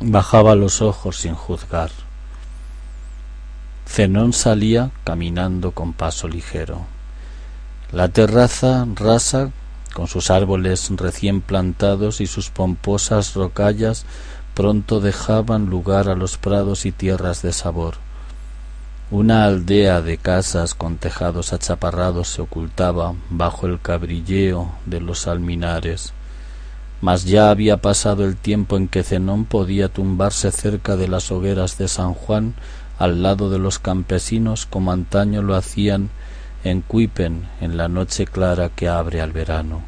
Bajaba 0.00 0.54
los 0.54 0.82
ojos 0.82 1.16
sin 1.16 1.34
juzgar. 1.34 1.90
Zenón 3.92 4.32
salía 4.32 4.90
caminando 5.04 5.72
con 5.72 5.92
paso 5.92 6.26
ligero. 6.26 6.86
La 7.92 8.08
terraza 8.08 8.86
rasa 8.94 9.50
con 9.92 10.06
sus 10.06 10.30
árboles 10.30 10.90
recién 10.96 11.42
plantados 11.42 12.22
y 12.22 12.26
sus 12.26 12.48
pomposas 12.48 13.34
rocallas 13.34 14.06
pronto 14.54 15.00
dejaban 15.00 15.66
lugar 15.66 16.08
a 16.08 16.14
los 16.14 16.38
prados 16.38 16.86
y 16.86 16.92
tierras 16.92 17.42
de 17.42 17.52
sabor. 17.52 17.96
Una 19.10 19.44
aldea 19.44 20.00
de 20.00 20.16
casas 20.16 20.74
con 20.74 20.96
tejados 20.96 21.52
achaparrados 21.52 22.28
se 22.28 22.40
ocultaba 22.40 23.12
bajo 23.28 23.66
el 23.66 23.78
cabrilleo 23.78 24.72
de 24.86 25.02
los 25.02 25.26
alminares, 25.26 26.14
mas 27.02 27.26
ya 27.26 27.50
había 27.50 27.76
pasado 27.76 28.24
el 28.24 28.36
tiempo 28.36 28.78
en 28.78 28.88
que 28.88 29.02
Zenón 29.02 29.44
podía 29.44 29.90
tumbarse 29.90 30.50
cerca 30.50 30.96
de 30.96 31.08
las 31.08 31.30
hogueras 31.30 31.76
de 31.76 31.88
San 31.88 32.14
Juan 32.14 32.54
al 32.98 33.22
lado 33.22 33.50
de 33.50 33.58
los 33.58 33.78
campesinos 33.78 34.66
como 34.66 34.92
antaño 34.92 35.42
lo 35.42 35.54
hacían 35.54 36.10
en 36.64 36.80
Cuipen 36.82 37.48
en 37.60 37.76
la 37.76 37.88
noche 37.88 38.26
clara 38.26 38.68
que 38.68 38.88
abre 38.88 39.20
al 39.20 39.32
verano. 39.32 39.82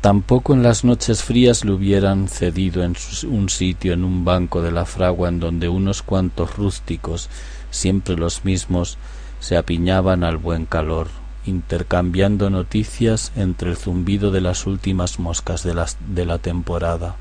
Tampoco 0.00 0.54
en 0.54 0.62
las 0.62 0.84
noches 0.84 1.24
frías 1.24 1.64
le 1.64 1.72
hubieran 1.72 2.28
cedido 2.28 2.84
en 2.84 2.94
un 3.28 3.48
sitio 3.48 3.92
en 3.92 4.04
un 4.04 4.24
banco 4.24 4.62
de 4.62 4.70
la 4.70 4.84
fragua 4.84 5.28
en 5.28 5.40
donde 5.40 5.68
unos 5.68 6.02
cuantos 6.02 6.56
rústicos, 6.56 7.28
siempre 7.70 8.14
los 8.14 8.44
mismos, 8.44 8.98
se 9.40 9.56
apiñaban 9.56 10.22
al 10.22 10.36
buen 10.36 10.66
calor, 10.66 11.08
intercambiando 11.44 12.50
noticias 12.50 13.32
entre 13.34 13.70
el 13.70 13.76
zumbido 13.76 14.30
de 14.30 14.42
las 14.42 14.66
últimas 14.66 15.18
moscas 15.18 15.62
de, 15.64 15.74
de 16.08 16.24
la 16.24 16.38
temporada. 16.38 17.16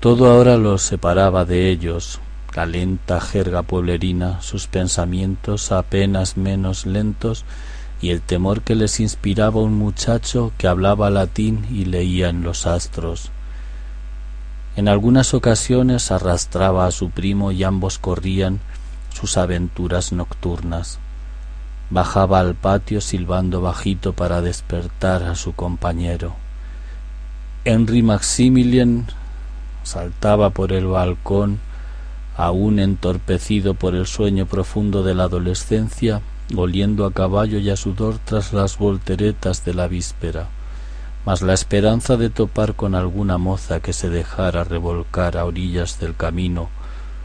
Todo 0.00 0.30
ahora 0.30 0.56
los 0.56 0.82
separaba 0.82 1.44
de 1.44 1.70
ellos, 1.70 2.20
la 2.54 2.66
lenta 2.66 3.20
jerga 3.20 3.62
pueblerina, 3.62 4.40
sus 4.42 4.68
pensamientos 4.68 5.72
apenas 5.72 6.36
menos 6.36 6.86
lentos 6.86 7.44
y 8.00 8.10
el 8.10 8.22
temor 8.22 8.62
que 8.62 8.76
les 8.76 9.00
inspiraba 9.00 9.60
un 9.60 9.74
muchacho 9.74 10.52
que 10.56 10.68
hablaba 10.68 11.10
latín 11.10 11.66
y 11.68 11.84
leía 11.84 12.28
en 12.28 12.44
los 12.44 12.64
astros. 12.64 13.32
En 14.76 14.86
algunas 14.86 15.34
ocasiones 15.34 16.12
arrastraba 16.12 16.86
a 16.86 16.92
su 16.92 17.10
primo 17.10 17.50
y 17.50 17.64
ambos 17.64 17.98
corrían 17.98 18.60
sus 19.12 19.36
aventuras 19.36 20.12
nocturnas. 20.12 21.00
Bajaba 21.90 22.38
al 22.38 22.54
patio 22.54 23.00
silbando 23.00 23.60
bajito 23.62 24.12
para 24.12 24.42
despertar 24.42 25.24
a 25.24 25.34
su 25.34 25.54
compañero. 25.54 26.36
Henry 27.64 28.02
Maximilian 28.02 29.06
saltaba 29.88 30.50
por 30.50 30.72
el 30.72 30.86
balcón 30.86 31.60
aún 32.36 32.78
entorpecido 32.78 33.74
por 33.74 33.96
el 33.96 34.06
sueño 34.06 34.46
profundo 34.46 35.02
de 35.02 35.14
la 35.14 35.24
adolescencia, 35.24 36.22
oliendo 36.54 37.04
a 37.04 37.12
caballo 37.12 37.58
y 37.58 37.68
a 37.68 37.76
sudor 37.76 38.18
tras 38.24 38.52
las 38.52 38.78
volteretas 38.78 39.64
de 39.64 39.74
la 39.74 39.88
víspera, 39.88 40.46
mas 41.26 41.42
la 41.42 41.52
esperanza 41.52 42.16
de 42.16 42.30
topar 42.30 42.74
con 42.74 42.94
alguna 42.94 43.38
moza 43.38 43.80
que 43.80 43.92
se 43.92 44.08
dejara 44.08 44.62
revolcar 44.62 45.36
a 45.36 45.46
orillas 45.46 45.98
del 45.98 46.14
camino, 46.14 46.68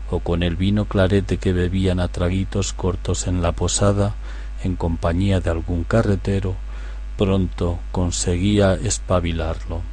o 0.10 0.20
con 0.20 0.42
el 0.42 0.56
vino 0.56 0.86
clarete 0.86 1.38
que 1.38 1.54
bebían 1.54 2.00
a 2.00 2.08
traguitos 2.08 2.74
cortos 2.74 3.28
en 3.28 3.44
la 3.44 3.52
posada, 3.52 4.16
en 4.64 4.76
compañía 4.76 5.42
de 5.42 5.52
algún 5.52 5.84
carretero, 5.84 6.56
pronto 7.18 7.78
conseguía 7.92 8.74
espabilarlo. 8.74 9.93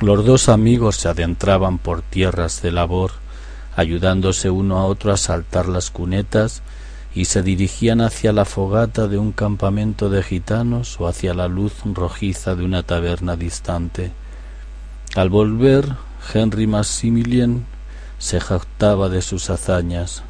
Los 0.00 0.26
dos 0.26 0.50
amigos 0.50 0.96
se 0.96 1.08
adentraban 1.08 1.78
por 1.78 2.02
tierras 2.02 2.60
de 2.60 2.70
labor, 2.70 3.12
ayudándose 3.76 4.50
uno 4.50 4.76
a 4.78 4.84
otro 4.84 5.10
a 5.10 5.16
saltar 5.16 5.68
las 5.68 5.90
cunetas, 5.90 6.62
y 7.14 7.24
se 7.24 7.42
dirigían 7.42 8.02
hacia 8.02 8.34
la 8.34 8.44
fogata 8.44 9.08
de 9.08 9.16
un 9.16 9.32
campamento 9.32 10.10
de 10.10 10.22
gitanos 10.22 11.00
o 11.00 11.08
hacia 11.08 11.32
la 11.32 11.48
luz 11.48 11.72
rojiza 11.84 12.54
de 12.54 12.64
una 12.66 12.82
taberna 12.82 13.36
distante. 13.36 14.12
Al 15.14 15.30
volver, 15.30 15.96
Henry 16.34 16.66
Maximilien 16.66 17.64
se 18.18 18.38
jactaba 18.38 19.08
de 19.08 19.22
sus 19.22 19.48
hazañas. 19.48 20.24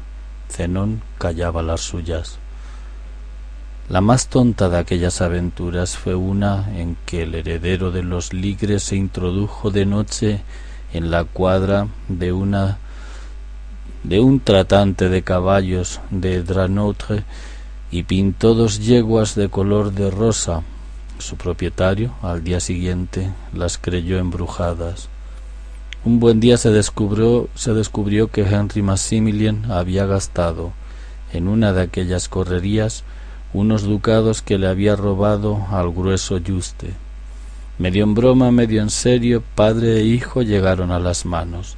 Zenón 0.49 1.01
callaba 1.17 1.61
las 1.61 1.81
suyas. 1.81 2.39
La 3.89 4.01
más 4.01 4.27
tonta 4.27 4.67
de 4.67 4.79
aquellas 4.79 5.21
aventuras 5.21 5.95
fue 5.95 6.13
una 6.13 6.77
en 6.77 6.97
que 7.05 7.23
el 7.23 7.35
heredero 7.35 7.89
de 7.89 8.03
los 8.03 8.33
ligres 8.33 8.83
se 8.83 8.97
introdujo 8.97 9.71
de 9.71 9.85
noche 9.85 10.41
en 10.91 11.09
la 11.09 11.23
cuadra 11.23 11.87
de 12.09 12.33
una 12.33 12.79
de 14.03 14.19
un 14.19 14.41
tratante 14.41 15.07
de 15.07 15.21
caballos 15.21 16.01
de 16.11 16.43
Dranoutre 16.43 17.23
y 17.89 18.03
pintó 18.03 18.55
dos 18.55 18.79
yeguas 18.79 19.35
de 19.35 19.47
color 19.47 19.93
de 19.93 20.11
rosa. 20.11 20.63
Su 21.19 21.37
propietario, 21.37 22.13
al 22.21 22.43
día 22.43 22.59
siguiente, 22.59 23.31
las 23.53 23.77
creyó 23.77 24.17
embrujadas. 24.17 25.07
Un 26.03 26.19
buen 26.19 26.41
día 26.41 26.57
se 26.57 26.71
descubrió, 26.71 27.49
se 27.55 27.73
descubrió 27.73 28.27
que 28.27 28.41
Henry 28.41 28.81
Maximilian 28.81 29.71
había 29.71 30.05
gastado 30.05 30.73
en 31.31 31.47
una 31.47 31.71
de 31.71 31.83
aquellas 31.83 32.27
correrías 32.27 33.05
unos 33.53 33.83
ducados 33.83 34.41
que 34.41 34.57
le 34.57 34.67
había 34.67 34.95
robado 34.95 35.65
al 35.71 35.91
grueso 35.91 36.39
Juste. 36.45 36.93
Medio 37.77 38.03
en 38.03 38.13
broma, 38.13 38.51
medio 38.51 38.81
en 38.81 38.89
serio, 38.89 39.43
padre 39.55 39.97
e 39.97 40.03
hijo 40.03 40.41
llegaron 40.41 40.91
a 40.91 40.99
las 40.99 41.25
manos. 41.25 41.77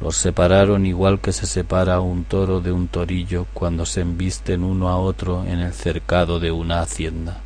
Los 0.00 0.16
separaron 0.16 0.86
igual 0.86 1.20
que 1.20 1.32
se 1.32 1.46
separa 1.46 2.00
un 2.00 2.24
toro 2.24 2.60
de 2.60 2.72
un 2.72 2.88
torillo 2.88 3.46
cuando 3.52 3.86
se 3.86 4.00
embisten 4.00 4.64
uno 4.64 4.88
a 4.88 4.98
otro 4.98 5.44
en 5.44 5.60
el 5.60 5.72
cercado 5.72 6.40
de 6.40 6.50
una 6.52 6.80
hacienda. 6.80 7.40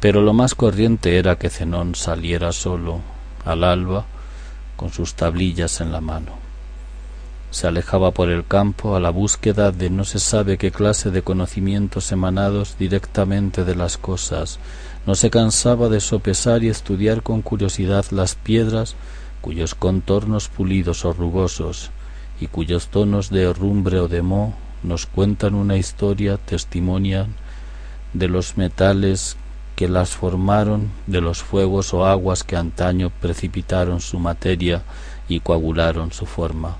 Pero 0.00 0.22
lo 0.22 0.32
más 0.32 0.54
corriente 0.54 1.18
era 1.18 1.36
que 1.36 1.50
Zenón 1.50 1.94
saliera 1.94 2.52
solo 2.52 3.00
al 3.44 3.64
alba 3.64 4.04
con 4.76 4.90
sus 4.90 5.14
tablillas 5.14 5.80
en 5.80 5.92
la 5.92 6.00
mano. 6.00 6.47
Se 7.50 7.66
alejaba 7.66 8.10
por 8.10 8.28
el 8.28 8.46
campo 8.46 8.94
a 8.94 9.00
la 9.00 9.10
búsqueda 9.10 9.72
de 9.72 9.88
no 9.88 10.04
se 10.04 10.18
sabe 10.18 10.58
qué 10.58 10.70
clase 10.70 11.10
de 11.10 11.22
conocimientos 11.22 12.12
emanados 12.12 12.76
directamente 12.78 13.64
de 13.64 13.74
las 13.74 13.96
cosas. 13.96 14.58
No 15.06 15.14
se 15.14 15.30
cansaba 15.30 15.88
de 15.88 16.00
sopesar 16.00 16.62
y 16.62 16.68
estudiar 16.68 17.22
con 17.22 17.40
curiosidad 17.40 18.04
las 18.10 18.34
piedras 18.34 18.96
cuyos 19.40 19.74
contornos 19.74 20.48
pulidos 20.48 21.04
o 21.04 21.12
rugosos 21.12 21.90
y 22.40 22.48
cuyos 22.48 22.88
tonos 22.88 23.30
de 23.30 23.44
herrumbre 23.44 24.00
o 24.00 24.08
de 24.08 24.22
moho 24.22 24.54
nos 24.82 25.06
cuentan 25.06 25.54
una 25.54 25.76
historia, 25.76 26.36
testimonian 26.36 27.34
de 28.12 28.28
los 28.28 28.56
metales 28.56 29.36
que 29.74 29.88
las 29.88 30.10
formaron, 30.10 30.90
de 31.06 31.20
los 31.20 31.42
fuegos 31.42 31.94
o 31.94 32.04
aguas 32.04 32.44
que 32.44 32.56
antaño 32.56 33.10
precipitaron 33.10 34.00
su 34.00 34.18
materia 34.18 34.82
y 35.28 35.40
coagularon 35.40 36.12
su 36.12 36.26
forma. 36.26 36.76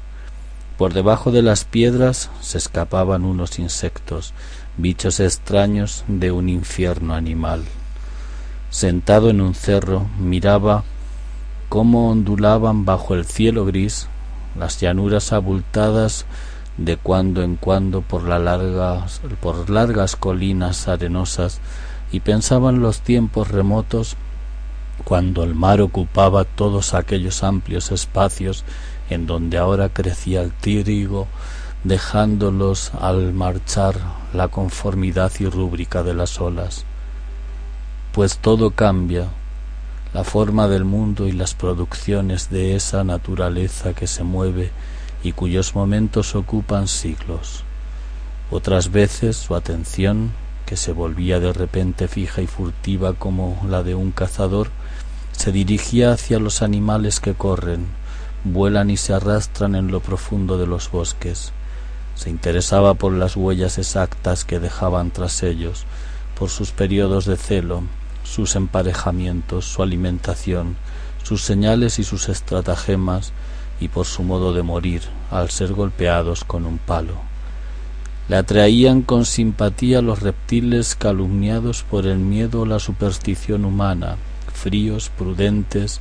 Por 0.79 0.95
debajo 0.95 1.33
de 1.33 1.43
las 1.43 1.65
piedras 1.65 2.31
se 2.41 2.57
escapaban 2.57 3.25
unos 3.25 3.59
insectos, 3.59 4.33
bichos 4.77 5.19
extraños 5.19 6.05
de 6.07 6.31
un 6.31 6.49
infierno 6.49 7.15
animal. 7.15 7.65
Sentado 8.71 9.29
en 9.29 9.41
un 9.41 9.55
cerro, 9.55 10.07
miraba 10.21 10.85
cómo 11.69 12.11
ondulaban 12.11 12.85
bajo 12.85 13.17
el 13.17 13.25
cielo 13.25 13.65
gris 13.65 14.07
las 14.57 14.81
llanuras 14.81 15.33
abultadas 15.33 16.27
de 16.77 16.97
cuando 16.97 17.43
en 17.43 17.57
cuando 17.57 18.03
por, 18.03 18.23
largas, 18.23 19.21
por 19.43 19.69
largas 19.69 20.15
colinas 20.15 20.87
arenosas 20.87 21.61
y 22.13 22.21
pensaban 22.21 22.79
los 22.79 23.01
tiempos 23.01 23.49
remotos 23.49 24.17
cuando 25.03 25.43
el 25.43 25.57
mar 25.57 25.81
ocupaba 25.81 26.45
todos 26.45 26.95
aquellos 26.95 27.43
amplios 27.43 27.91
espacios 27.91 28.65
en 29.11 29.27
donde 29.27 29.59
ahora 29.59 29.89
crecía 29.89 30.43
el 30.43 30.53
trigo, 30.53 31.27
dejándolos 31.85 32.93
al 33.01 33.33
marchar 33.33 33.97
la 34.33 34.49
conformidad 34.49 35.33
y 35.39 35.47
rúbrica 35.47 36.03
de 36.03 36.15
las 36.15 36.41
olas. 36.41 36.85
Pues 38.13 38.39
todo 38.39 38.73
cambia, 38.73 39.29
la 40.13 40.25
forma 40.25 40.69
del 40.69 40.85
mundo 40.85 41.27
y 41.27 41.33
las 41.33 41.55
producciones 41.55 42.51
de 42.51 42.75
esa 42.75 43.05
naturaleza 43.05 43.95
que 43.95 44.07
se 44.07 44.25
mueve 44.25 44.71
y 45.23 45.33
cuyos 45.33 45.75
momentos 45.75 46.35
ocupan 46.35 46.89
siglos. 46.89 47.65
Otras 48.51 48.91
veces 48.91 49.37
su 49.37 49.55
atención, 49.55 50.33
que 50.65 50.77
se 50.77 50.93
volvía 50.93 51.41
de 51.41 51.53
repente 51.53 52.09
fija 52.09 52.43
y 52.43 52.47
furtiva 52.47 53.15
como 53.15 53.61
la 53.69 53.83
de 53.83 53.95
un 53.95 54.11
cazador, 54.11 54.71
se 55.33 55.53
dirigía 55.53 56.13
hacia 56.13 56.39
los 56.39 56.63
animales 56.63 57.21
que 57.21 57.35
corren, 57.35 57.87
vuelan 58.45 58.91
y 58.91 58.97
se 58.97 59.13
arrastran 59.13 59.75
en 59.75 59.91
lo 59.91 60.01
profundo 60.01 60.59
de 60.59 60.67
los 60.67 60.91
bosques. 60.91 61.53
Se 62.15 62.31
interesaba 62.31 62.95
por 62.95 63.13
las 63.13 63.37
huellas 63.37 63.79
exactas 63.79 64.45
que 64.45 64.59
dejaban 64.59 65.11
tras 65.11 65.43
ellos, 65.43 65.85
por 66.39 66.51
sus 66.51 66.73
periodos 66.73 67.27
de 67.27 67.37
celo, 67.37 67.83
sus 68.25 68.57
emparejamientos, 68.57 69.65
su 69.65 69.83
alimentación, 69.83 70.77
sus 71.23 71.43
señales 71.43 71.99
y 71.99 72.05
sus 72.05 72.29
estratagemas, 72.29 73.33
y 73.81 73.89
por 73.89 74.07
su 74.07 74.23
modo 74.23 74.53
de 74.53 74.63
morir 74.63 75.03
al 75.31 75.51
ser 75.51 75.73
golpeados 75.73 76.45
con 76.45 76.67
un 76.67 76.79
palo. 76.79 77.15
Le 78.29 78.37
atraían 78.37 79.03
con 79.03 79.25
simpatía 79.25 80.03
los 80.03 80.21
reptiles 80.21 80.95
calumniados 80.95 81.83
por 81.83 82.07
el 82.07 82.19
miedo 82.19 82.63
o 82.63 82.67
la 82.67 82.79
superstición 82.79 83.65
humana, 83.65 84.17
fríos, 84.53 85.11
prudentes, 85.17 86.01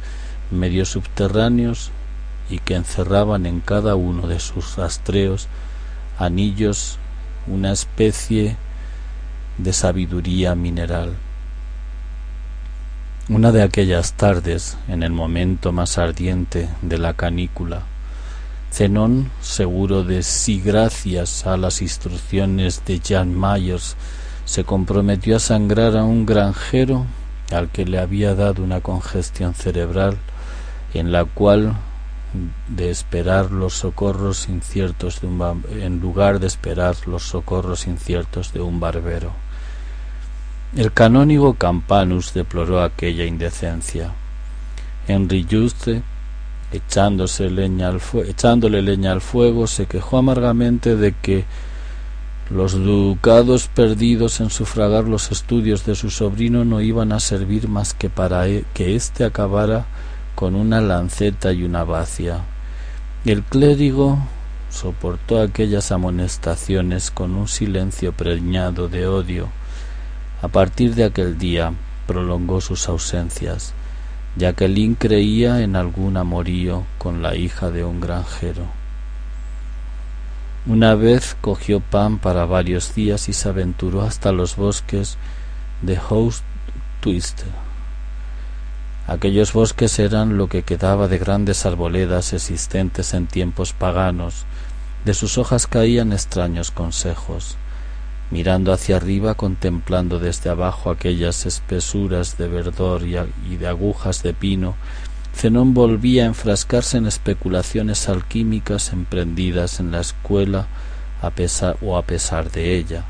medio 0.51 0.85
subterráneos 0.85 1.91
y 2.49 2.59
que 2.59 2.75
encerraban 2.75 3.45
en 3.45 3.59
cada 3.59 3.95
uno 3.95 4.27
de 4.27 4.39
sus 4.39 4.75
rastreos 4.75 5.47
anillos 6.17 6.97
una 7.47 7.71
especie 7.71 8.57
de 9.57 9.73
sabiduría 9.73 10.55
mineral. 10.55 11.15
Una 13.29 13.51
de 13.51 13.61
aquellas 13.61 14.13
tardes, 14.13 14.77
en 14.87 15.03
el 15.03 15.11
momento 15.11 15.71
más 15.71 15.97
ardiente 15.97 16.69
de 16.81 16.97
la 16.97 17.13
canícula, 17.13 17.83
Zenón, 18.71 19.31
seguro 19.41 20.03
de 20.03 20.23
sí 20.23 20.61
gracias 20.61 21.45
a 21.45 21.57
las 21.57 21.81
instrucciones 21.81 22.83
de 22.85 23.01
Jan 23.05 23.33
Myers, 23.37 23.95
se 24.45 24.63
comprometió 24.63 25.35
a 25.35 25.39
sangrar 25.39 25.97
a 25.97 26.03
un 26.03 26.25
granjero 26.25 27.05
al 27.51 27.69
que 27.69 27.85
le 27.85 27.99
había 27.99 28.35
dado 28.35 28.63
una 28.63 28.81
congestión 28.81 29.53
cerebral 29.53 30.17
en 30.93 31.11
la 31.11 31.25
cual 31.25 31.75
de 32.67 32.89
esperar 32.89 33.51
los 33.51 33.73
socorros 33.73 34.49
inciertos 34.49 35.21
de 35.21 35.27
un 35.27 35.63
en 35.71 35.99
lugar 35.99 36.39
de 36.39 36.47
esperar 36.47 36.95
los 37.05 37.23
socorros 37.23 37.87
inciertos 37.87 38.53
de 38.53 38.61
un 38.61 38.79
barbero. 38.79 39.31
El 40.75 40.91
canónigo 40.91 41.53
Campanus 41.53 42.33
deploró 42.33 42.81
aquella 42.81 43.25
indecencia. 43.25 44.11
Henry 45.07 45.47
Juste, 45.49 46.03
echándose 46.71 47.49
leña 47.49 47.87
al 47.87 48.01
echándole 48.27 48.81
leña 48.81 49.13
al 49.13 49.21
fuego, 49.21 49.67
se 49.67 49.85
quejó 49.85 50.17
amargamente 50.17 50.97
de 50.97 51.13
que 51.13 51.45
los 52.49 52.73
ducados 52.73 53.67
perdidos 53.67 54.39
en 54.39 54.49
sufragar 54.49 55.05
los 55.05 55.31
estudios 55.31 55.85
de 55.85 55.95
su 55.95 56.09
sobrino 56.09 56.63
no 56.63 56.81
iban 56.81 57.11
a 57.11 57.19
servir 57.19 57.67
más 57.67 57.93
que 57.93 58.09
para 58.09 58.47
e, 58.47 58.63
que 58.73 58.95
éste 58.95 59.23
acabara 59.23 59.85
con 60.37 60.53
una 60.53 60.81
lanceta 60.81 61.51
y 61.51 61.63
una 61.63 61.83
bacia. 61.83 62.41
El 63.25 63.41
clérigo 63.41 64.19
soportó 64.69 65.41
aquellas 65.41 65.91
amonestaciones 65.91 67.09
con 67.09 67.33
un 67.33 67.47
silencio 67.47 68.13
preñado 68.13 68.87
de 68.87 69.07
odio 69.07 69.49
a 70.39 70.47
partir 70.47 70.93
de 70.93 71.03
aquel 71.03 71.39
día 71.39 71.73
prolongó 72.05 72.61
sus 72.61 72.87
ausencias. 72.87 73.73
Jacqueline 74.35 74.93
creía 74.93 75.61
en 75.61 75.75
algún 75.75 76.15
amorío 76.15 76.83
con 76.99 77.23
la 77.23 77.35
hija 77.35 77.71
de 77.71 77.83
un 77.83 77.99
granjero. 77.99 78.67
Una 80.67 80.93
vez 80.93 81.35
cogió 81.41 81.79
pan 81.79 82.19
para 82.19 82.45
varios 82.45 82.93
días 82.93 83.29
y 83.29 83.33
se 83.33 83.49
aventuró 83.49 84.03
hasta 84.03 84.31
los 84.31 84.55
bosques 84.55 85.17
de 85.81 85.97
House 85.97 86.43
Twister. 86.99 87.66
Aquellos 89.07 89.53
bosques 89.53 89.97
eran 89.99 90.37
lo 90.37 90.47
que 90.47 90.63
quedaba 90.63 91.07
de 91.07 91.17
grandes 91.17 91.65
arboledas 91.65 92.33
existentes 92.33 93.13
en 93.13 93.27
tiempos 93.27 93.73
paganos. 93.73 94.45
De 95.05 95.13
sus 95.13 95.37
hojas 95.37 95.65
caían 95.65 96.13
extraños 96.13 96.71
consejos 96.71 97.57
mirando 98.29 98.73
hacia 98.73 98.97
arriba, 98.97 99.35
contemplando 99.35 100.19
desde 100.19 100.49
abajo 100.49 100.89
aquellas 100.89 101.45
espesuras 101.45 102.37
de 102.37 102.47
verdor 102.47 103.03
y 103.03 103.55
de 103.55 103.67
agujas 103.67 104.23
de 104.23 104.33
pino, 104.33 104.75
Zenón 105.33 105.73
volvía 105.73 106.23
a 106.23 106.27
enfrascarse 106.27 106.97
en 106.97 107.05
especulaciones 107.05 108.09
alquímicas 108.09 108.91
emprendidas 108.91 109.79
en 109.79 109.91
la 109.91 110.01
escuela 110.01 110.67
a 111.21 111.31
o 111.81 111.97
a 111.97 112.01
pesar 112.03 112.51
de 112.51 112.75
ella. 112.75 113.05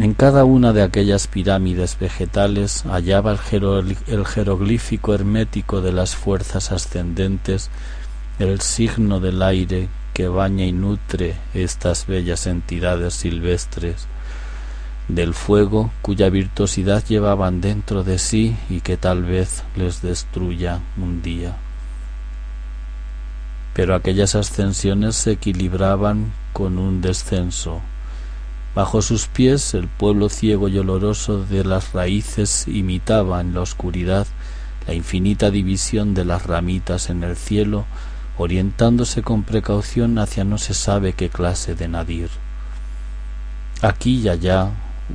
En 0.00 0.14
cada 0.14 0.46
una 0.46 0.72
de 0.72 0.80
aquellas 0.80 1.26
pirámides 1.26 1.98
vegetales 2.00 2.84
hallaba 2.84 3.38
el, 3.52 3.98
el 4.06 4.24
jeroglífico 4.24 5.12
hermético 5.12 5.82
de 5.82 5.92
las 5.92 6.16
fuerzas 6.16 6.72
ascendentes, 6.72 7.68
el 8.38 8.62
signo 8.62 9.20
del 9.20 9.42
aire 9.42 9.90
que 10.14 10.26
baña 10.26 10.64
y 10.64 10.72
nutre 10.72 11.36
estas 11.52 12.06
bellas 12.06 12.46
entidades 12.46 13.12
silvestres 13.12 14.06
del 15.08 15.34
fuego 15.34 15.92
cuya 16.00 16.30
virtuosidad 16.30 17.04
llevaban 17.04 17.60
dentro 17.60 18.02
de 18.02 18.18
sí 18.18 18.56
y 18.70 18.80
que 18.80 18.96
tal 18.96 19.24
vez 19.24 19.64
les 19.76 20.00
destruya 20.00 20.80
un 20.96 21.20
día. 21.20 21.58
Pero 23.74 23.94
aquellas 23.94 24.34
ascensiones 24.34 25.14
se 25.16 25.32
equilibraban 25.32 26.32
con 26.54 26.78
un 26.78 27.02
descenso. 27.02 27.82
Bajo 28.74 29.02
sus 29.02 29.26
pies 29.26 29.74
el 29.74 29.88
pueblo 29.88 30.28
ciego 30.28 30.68
y 30.68 30.78
oloroso 30.78 31.44
de 31.44 31.64
las 31.64 31.92
raíces 31.92 32.68
imitaba 32.68 33.40
en 33.40 33.52
la 33.54 33.62
oscuridad 33.62 34.26
la 34.86 34.94
infinita 34.94 35.50
división 35.50 36.14
de 36.14 36.24
las 36.24 36.46
ramitas 36.46 37.10
en 37.10 37.24
el 37.24 37.36
cielo 37.36 37.84
orientándose 38.38 39.22
con 39.22 39.42
precaución 39.42 40.18
hacia 40.18 40.44
no 40.44 40.56
se 40.56 40.72
sabe 40.72 41.12
qué 41.12 41.28
clase 41.28 41.74
de 41.74 41.88
nadir. 41.88 42.30
Aquí 43.82 44.20
y 44.20 44.28
allá 44.28 44.70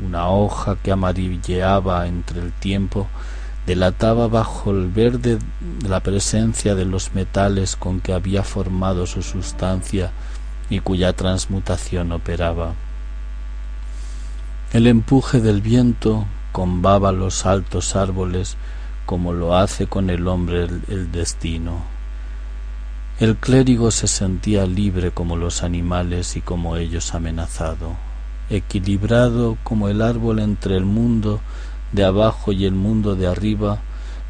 una 0.05 0.29
hoja 0.29 0.75
que 0.81 0.91
amarilleaba 0.91 2.07
entre 2.07 2.41
el 2.41 2.51
tiempo 2.51 3.07
delataba 3.65 4.27
bajo 4.27 4.71
el 4.71 4.89
verde 4.89 5.39
la 5.87 6.01
presencia 6.01 6.75
de 6.75 6.85
los 6.85 7.15
metales 7.15 7.75
con 7.75 7.99
que 7.99 8.13
había 8.13 8.43
formado 8.43 9.07
su 9.07 9.23
sustancia 9.23 10.11
y 10.69 10.81
cuya 10.81 11.13
transmutación 11.13 12.11
operaba. 12.11 12.73
El 14.75 14.87
empuje 14.87 15.39
del 15.39 15.61
viento 15.61 16.25
combaba 16.51 17.13
los 17.13 17.45
altos 17.45 17.95
árboles 17.95 18.57
como 19.05 19.31
lo 19.31 19.55
hace 19.55 19.87
con 19.87 20.09
el 20.09 20.27
hombre 20.27 20.67
el 20.89 21.13
destino. 21.13 21.77
El 23.17 23.37
clérigo 23.37 23.89
se 23.89 24.07
sentía 24.07 24.65
libre 24.65 25.11
como 25.11 25.37
los 25.37 25.63
animales 25.63 26.35
y 26.35 26.41
como 26.41 26.75
ellos 26.75 27.15
amenazado, 27.15 27.93
equilibrado 28.49 29.57
como 29.63 29.87
el 29.87 30.01
árbol 30.01 30.39
entre 30.39 30.75
el 30.75 30.83
mundo 30.83 31.39
de 31.93 32.03
abajo 32.03 32.51
y 32.51 32.65
el 32.65 32.73
mundo 32.73 33.15
de 33.15 33.27
arriba, 33.27 33.79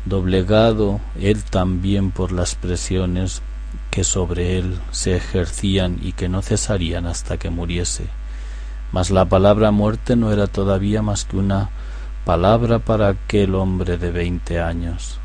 doblegado 0.05 0.99
él 1.19 1.43
también 1.43 2.12
por 2.12 2.31
las 2.31 2.53
presiones 2.53 3.41
que 3.89 4.03
sobre 4.03 4.60
él 4.60 4.77
se 4.91 5.15
ejercían 5.15 5.97
y 6.03 6.12
que 6.12 6.29
no 6.29 6.43
cesarían 6.43 7.08
hasta 7.08 7.38
que 7.38 7.49
muriese. 7.49 8.10
Mas 8.91 9.11
la 9.11 9.25
palabra 9.25 9.71
muerte 9.71 10.15
no 10.15 10.31
era 10.31 10.47
todavía 10.47 11.01
más 11.01 11.25
que 11.25 11.37
una 11.37 11.69
palabra 12.25 12.79
para 12.79 13.09
aquel 13.09 13.55
hombre 13.55 13.97
de 13.97 14.11
veinte 14.11 14.59
años. 14.59 15.19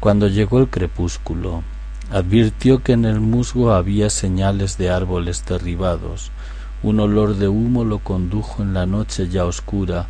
Cuando 0.00 0.28
llegó 0.28 0.60
el 0.60 0.68
crepúsculo, 0.68 1.62
advirtió 2.10 2.82
que 2.82 2.92
en 2.92 3.04
el 3.04 3.20
musgo 3.20 3.72
había 3.72 4.10
señales 4.10 4.78
de 4.78 4.90
árboles 4.90 5.44
derribados. 5.46 6.30
Un 6.82 7.00
olor 7.00 7.34
de 7.36 7.48
humo 7.48 7.84
lo 7.84 7.98
condujo 7.98 8.62
en 8.62 8.74
la 8.74 8.86
noche 8.86 9.28
ya 9.28 9.44
oscura 9.44 10.06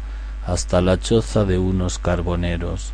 hasta 0.46 0.80
la 0.80 0.98
choza 0.98 1.44
de 1.44 1.58
unos 1.58 1.98
carboneros. 1.98 2.92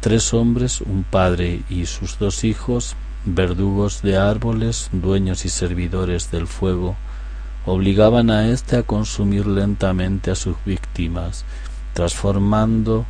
Tres 0.00 0.32
hombres, 0.32 0.80
un 0.80 1.04
padre 1.04 1.62
y 1.68 1.86
sus 1.86 2.18
dos 2.18 2.44
hijos, 2.44 2.96
verdugos 3.24 4.02
de 4.02 4.16
árboles, 4.16 4.88
dueños 4.92 5.44
y 5.44 5.48
servidores 5.48 6.30
del 6.30 6.46
fuego, 6.46 6.96
obligaban 7.66 8.30
a 8.30 8.48
éste 8.48 8.76
a 8.76 8.82
consumir 8.82 9.46
lentamente 9.46 10.30
a 10.30 10.34
sus 10.34 10.56
víctimas, 10.64 11.44
transformando 11.92 13.06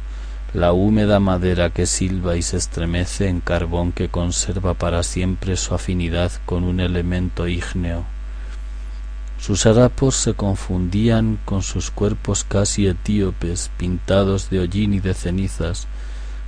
la 0.52 0.72
húmeda 0.72 1.20
madera 1.20 1.70
que 1.70 1.86
silba 1.86 2.36
y 2.36 2.42
se 2.42 2.56
estremece 2.56 3.28
en 3.28 3.40
carbón 3.40 3.92
que 3.92 4.08
conserva 4.08 4.74
para 4.74 5.02
siempre 5.02 5.56
su 5.56 5.74
afinidad 5.74 6.32
con 6.44 6.64
un 6.64 6.80
elemento 6.80 7.46
ígneo. 7.46 8.04
Sus 9.38 9.64
harapos 9.64 10.16
se 10.16 10.34
confundían 10.34 11.38
con 11.44 11.62
sus 11.62 11.90
cuerpos 11.90 12.44
casi 12.44 12.86
etíopes, 12.86 13.70
pintados 13.78 14.50
de 14.50 14.58
hollín 14.58 14.92
y 14.92 15.00
de 15.00 15.14
cenizas, 15.14 15.86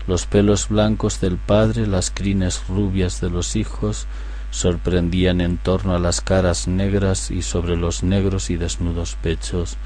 los 0.06 0.26
pelos 0.26 0.68
blancos 0.68 1.20
del 1.20 1.38
padre, 1.38 1.86
las 1.86 2.10
crines 2.10 2.62
rubias 2.68 3.20
de 3.20 3.30
los 3.30 3.56
hijos, 3.56 4.06
sorprendían 4.52 5.40
en 5.40 5.56
torno 5.56 5.96
a 5.96 5.98
las 5.98 6.20
caras 6.20 6.68
negras 6.68 7.32
y 7.32 7.42
sobre 7.42 7.76
los 7.76 8.04
negros 8.04 8.50
y 8.50 8.56
desnudos 8.56 9.16
pechos. 9.20 9.76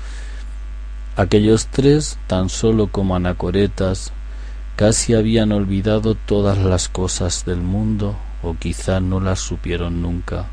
Aquellos 1.16 1.68
tres, 1.68 2.18
tan 2.26 2.50
solo 2.50 2.88
como 2.88 3.16
anacoretas, 3.16 4.12
casi 4.74 5.14
habían 5.14 5.52
olvidado 5.52 6.14
todas 6.14 6.58
las 6.58 6.90
cosas 6.90 7.46
del 7.46 7.62
mundo, 7.62 8.16
o 8.42 8.54
quizá 8.54 9.00
no 9.00 9.20
las 9.20 9.40
supieron 9.40 10.02
nunca. 10.02 10.46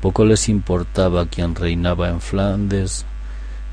Poco 0.00 0.24
les 0.24 0.48
importaba 0.48 1.26
quién 1.26 1.56
reinaba 1.56 2.10
en 2.10 2.20
Flandes, 2.20 3.04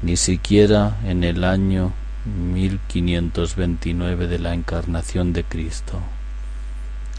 ni 0.01 0.17
siquiera 0.17 0.97
en 1.03 1.23
el 1.23 1.43
año 1.43 1.93
1529 2.25 4.27
de 4.27 4.39
la 4.39 4.53
encarnación 4.53 5.33
de 5.33 5.43
Cristo. 5.43 5.99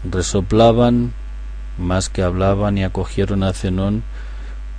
Resoplaban 0.03 1.13
más 1.77 2.09
que 2.09 2.23
hablaban 2.23 2.77
y 2.77 2.83
acogieron 2.83 3.43
a 3.43 3.53
Zenón 3.53 4.03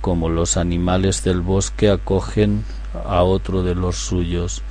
como 0.01 0.29
los 0.29 0.57
animales 0.57 1.23
del 1.23 1.41
bosque 1.41 1.89
acogen 1.89 2.63
a 3.05 3.23
otro 3.23 3.63
de 3.63 3.75
los 3.75 3.97
suyos. 3.97 4.61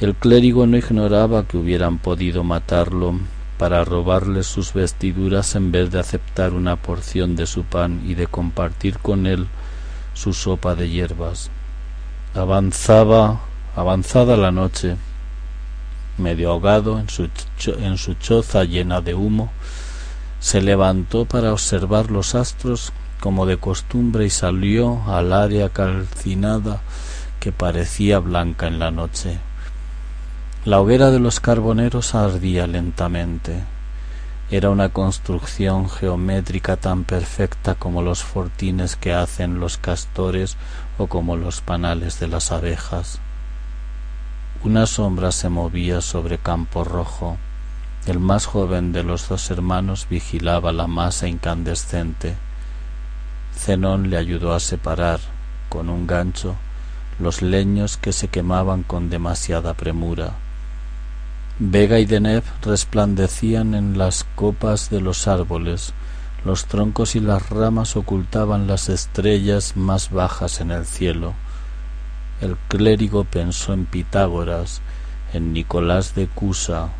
El 0.00 0.14
clérigo 0.14 0.66
no 0.66 0.76
ignoraba 0.76 1.44
que 1.46 1.56
hubieran 1.56 1.98
podido 1.98 2.44
matarlo 2.44 3.18
para 3.58 3.84
robarle 3.84 4.42
sus 4.42 4.72
vestiduras 4.72 5.54
en 5.54 5.72
vez 5.72 5.90
de 5.90 5.98
aceptar 5.98 6.52
una 6.52 6.76
porción 6.76 7.36
de 7.36 7.46
su 7.46 7.64
pan 7.64 8.02
y 8.04 8.14
de 8.14 8.26
compartir 8.26 8.98
con 8.98 9.26
él 9.26 9.46
su 10.14 10.32
sopa 10.32 10.74
de 10.74 10.90
hierbas. 10.90 11.50
Avanzaba, 12.34 13.40
avanzada 13.74 14.36
la 14.36 14.50
noche, 14.50 14.96
medio 16.18 16.50
ahogado 16.50 16.98
en 16.98 17.08
su, 17.08 17.28
en 17.78 17.96
su 17.96 18.14
choza 18.14 18.64
llena 18.64 19.00
de 19.00 19.14
humo, 19.14 19.50
se 20.40 20.62
levantó 20.62 21.24
para 21.24 21.52
observar 21.52 22.10
los 22.10 22.34
astros 22.34 22.92
como 23.20 23.46
de 23.46 23.56
costumbre 23.56 24.26
y 24.26 24.30
salió 24.30 25.02
al 25.06 25.32
área 25.32 25.70
calcinada 25.70 26.80
que 27.40 27.52
parecía 27.52 28.18
blanca 28.18 28.66
en 28.66 28.78
la 28.78 28.90
noche. 28.90 29.38
La 30.64 30.80
hoguera 30.80 31.10
de 31.10 31.20
los 31.20 31.40
carboneros 31.40 32.14
ardía 32.14 32.66
lentamente. 32.66 33.62
Era 34.50 34.70
una 34.70 34.90
construcción 34.90 35.88
geométrica 35.88 36.76
tan 36.76 37.04
perfecta 37.04 37.74
como 37.74 38.02
los 38.02 38.22
fortines 38.22 38.96
que 38.96 39.12
hacen 39.12 39.58
los 39.58 39.78
castores 39.78 40.56
o 40.98 41.08
como 41.08 41.36
los 41.36 41.60
panales 41.60 42.20
de 42.20 42.28
las 42.28 42.52
abejas. 42.52 43.20
Una 44.62 44.86
sombra 44.86 45.32
se 45.32 45.48
movía 45.48 46.00
sobre 46.00 46.38
campo 46.38 46.84
rojo. 46.84 47.38
El 48.06 48.20
más 48.20 48.46
joven 48.46 48.92
de 48.92 49.02
los 49.02 49.28
dos 49.28 49.50
hermanos 49.50 50.06
vigilaba 50.08 50.72
la 50.72 50.86
masa 50.86 51.26
incandescente. 51.26 52.36
Zenón 53.52 54.10
le 54.10 54.16
ayudó 54.16 54.54
a 54.54 54.60
separar, 54.60 55.18
con 55.68 55.90
un 55.90 56.06
gancho, 56.06 56.54
los 57.18 57.42
leños 57.42 57.96
que 57.96 58.12
se 58.12 58.28
quemaban 58.28 58.84
con 58.84 59.10
demasiada 59.10 59.74
premura. 59.74 60.34
Vega 61.58 61.98
y 61.98 62.04
Deneb 62.04 62.44
resplandecían 62.62 63.74
en 63.74 63.98
las 63.98 64.22
copas 64.36 64.88
de 64.88 65.00
los 65.00 65.26
árboles, 65.26 65.92
los 66.44 66.66
troncos 66.66 67.16
y 67.16 67.20
las 67.20 67.50
ramas 67.50 67.96
ocultaban 67.96 68.68
las 68.68 68.88
estrellas 68.88 69.76
más 69.76 70.12
bajas 70.12 70.60
en 70.60 70.70
el 70.70 70.86
cielo. 70.86 71.34
El 72.40 72.56
clérigo 72.68 73.24
pensó 73.24 73.72
en 73.72 73.84
Pitágoras, 73.84 74.80
en 75.32 75.52
Nicolás 75.52 76.14
de 76.14 76.28
Cusa, 76.28 76.90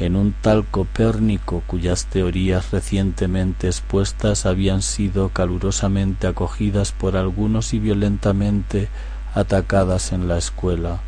en 0.00 0.14
un 0.14 0.32
tal 0.32 0.64
Copérnico 0.64 1.62
cuyas 1.66 2.06
teorías 2.06 2.70
recientemente 2.70 3.66
expuestas 3.66 4.46
habían 4.46 4.82
sido 4.82 5.30
calurosamente 5.30 6.26
acogidas 6.26 6.92
por 6.92 7.16
algunos 7.16 7.74
y 7.74 7.80
violentamente 7.80 8.88
atacadas 9.34 10.12
en 10.12 10.28
la 10.28 10.38
escuela, 10.38 11.00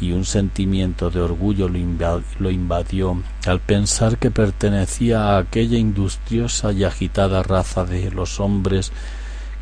y 0.00 0.12
un 0.12 0.24
sentimiento 0.24 1.10
de 1.10 1.20
orgullo 1.20 1.68
lo 1.68 2.50
invadió 2.50 3.22
al 3.46 3.60
pensar 3.60 4.18
que 4.18 4.30
pertenecía 4.30 5.30
a 5.30 5.38
aquella 5.38 5.78
industriosa 5.78 6.72
y 6.72 6.84
agitada 6.84 7.42
raza 7.42 7.84
de 7.84 8.10
los 8.10 8.38
hombres 8.40 8.92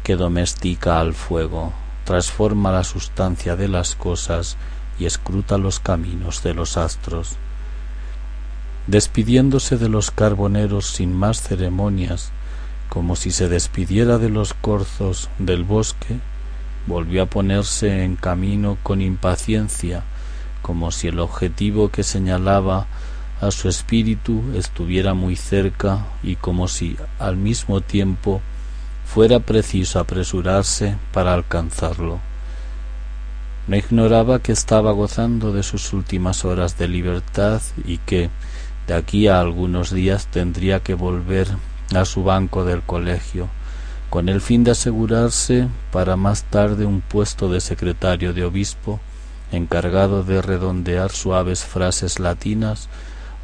que 0.03 0.17
domestica 0.17 1.01
al 1.01 1.15
fuego, 1.15 1.73
transforma 2.05 2.71
la 2.71 2.85
sustancia 2.85 3.57
de 3.57 3.69
las 3.69 3.95
cosas 3.95 4.57
y 4.99 5.07
escruta 5.07 5.59
los 5.59 5.81
caminos 5.81 6.43
de 6.43 6.55
los 6.55 6.77
astros. 6.77 7.37
Despidiéndose 8.87 9.79
de 9.79 9.89
los 9.89 10.11
carboneros 10.11 10.87
sin 10.87 11.13
más 11.13 11.43
ceremonias, 11.43 12.31
como 12.89 13.17
si 13.17 13.31
se 13.31 13.49
despidiera 13.49 14.19
de 14.19 14.29
los 14.29 14.55
corzos 14.55 15.29
del 15.39 15.65
bosque, 15.65 16.21
volvió 16.87 17.25
a 17.25 17.27
ponerse 17.27 18.05
en 18.05 18.17
camino 18.17 18.79
con 18.83 19.03
impaciencia, 19.03 20.05
como 20.63 20.93
si 20.93 21.09
el 21.09 21.19
objetivo 21.19 21.91
que 21.91 22.05
señalaba 22.05 22.87
a 23.41 23.51
su 23.51 23.69
espíritu 23.69 24.43
estuviera 24.55 25.15
muy 25.15 25.37
cerca 25.37 26.07
y 26.23 26.37
como 26.37 26.69
si 26.69 26.97
al 27.19 27.37
mismo 27.37 27.81
tiempo 27.81 28.41
fuera 29.05 29.41
preciso 29.41 30.01
apresurarse 30.01 30.97
para 31.13 31.35
alcanzarlo. 31.35 32.21
No 33.67 33.77
ignoraba 33.77 34.39
que 34.39 34.53
estaba 34.53 34.93
gozando 34.93 35.53
de 35.53 35.63
sus 35.63 35.93
últimas 35.93 36.45
horas 36.45 36.79
de 36.79 36.89
libertad 36.89 37.61
y 37.85 37.99
que, 37.99 38.31
de 38.87 38.95
aquí 38.95 39.29
a 39.29 39.41
algunos 39.41 39.91
días 39.91 40.27
tendría 40.27 40.81
que 40.81 40.95
volver 40.95 41.49
a 41.95 42.05
su 42.05 42.25
banco 42.25 42.65
del 42.65 42.83
colegio, 42.83 43.49
con 44.11 44.29
el 44.29 44.41
fin 44.41 44.65
de 44.65 44.73
asegurarse 44.73 45.69
para 45.93 46.17
más 46.17 46.45
tarde 46.45 46.87
un 46.87 47.01
puesto 47.01 47.49
de 47.49 47.61
secretario 47.61 48.33
de 48.33 48.45
obispo, 48.45 49.01
encargado 49.53 50.23
de 50.23 50.43
redondear 50.43 51.11
suaves 51.11 51.65
frases 51.65 52.19
latinas 52.19 52.89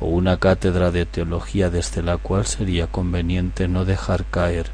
o 0.01 0.07
una 0.07 0.37
cátedra 0.39 0.91
de 0.91 1.07
teología 1.07 1.71
desde 1.71 2.03
la 2.03 2.17
cual 2.17 2.47
sería 2.47 2.87
conveniente 2.87 3.69
no 3.69 3.85
dejar 3.85 4.25
caer 4.25 4.71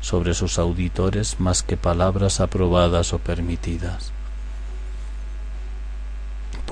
sobre 0.00 0.34
sus 0.34 0.58
auditores 0.58 1.38
más 1.38 1.62
que 1.62 1.76
palabras 1.76 2.40
aprobadas 2.40 3.12
o 3.12 3.18
permitidas. 3.18 4.12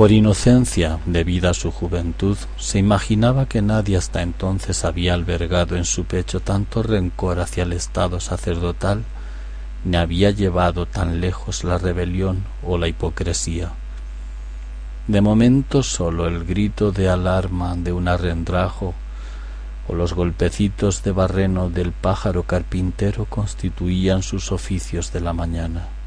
Por 0.00 0.12
inocencia, 0.12 0.98
debida 1.04 1.50
a 1.50 1.52
su 1.52 1.70
juventud, 1.70 2.38
se 2.56 2.78
imaginaba 2.78 3.44
que 3.44 3.60
nadie 3.60 3.98
hasta 3.98 4.22
entonces 4.22 4.86
había 4.86 5.12
albergado 5.12 5.76
en 5.76 5.84
su 5.84 6.06
pecho 6.06 6.40
tanto 6.40 6.82
rencor 6.82 7.38
hacia 7.38 7.64
el 7.64 7.74
estado 7.74 8.18
sacerdotal, 8.18 9.04
ni 9.84 9.98
había 9.98 10.30
llevado 10.30 10.86
tan 10.86 11.20
lejos 11.20 11.64
la 11.64 11.76
rebelión 11.76 12.44
o 12.66 12.78
la 12.78 12.88
hipocresía. 12.88 13.72
De 15.06 15.20
momento 15.20 15.82
sólo 15.82 16.26
el 16.28 16.46
grito 16.46 16.92
de 16.92 17.10
alarma 17.10 17.76
de 17.76 17.92
un 17.92 18.08
arrendrajo 18.08 18.94
o 19.86 19.94
los 19.94 20.14
golpecitos 20.14 21.02
de 21.02 21.12
barreno 21.12 21.68
del 21.68 21.92
pájaro 21.92 22.44
carpintero 22.44 23.26
constituían 23.26 24.22
sus 24.22 24.50
oficios 24.50 25.12
de 25.12 25.20
la 25.20 25.34
mañana. 25.34 25.99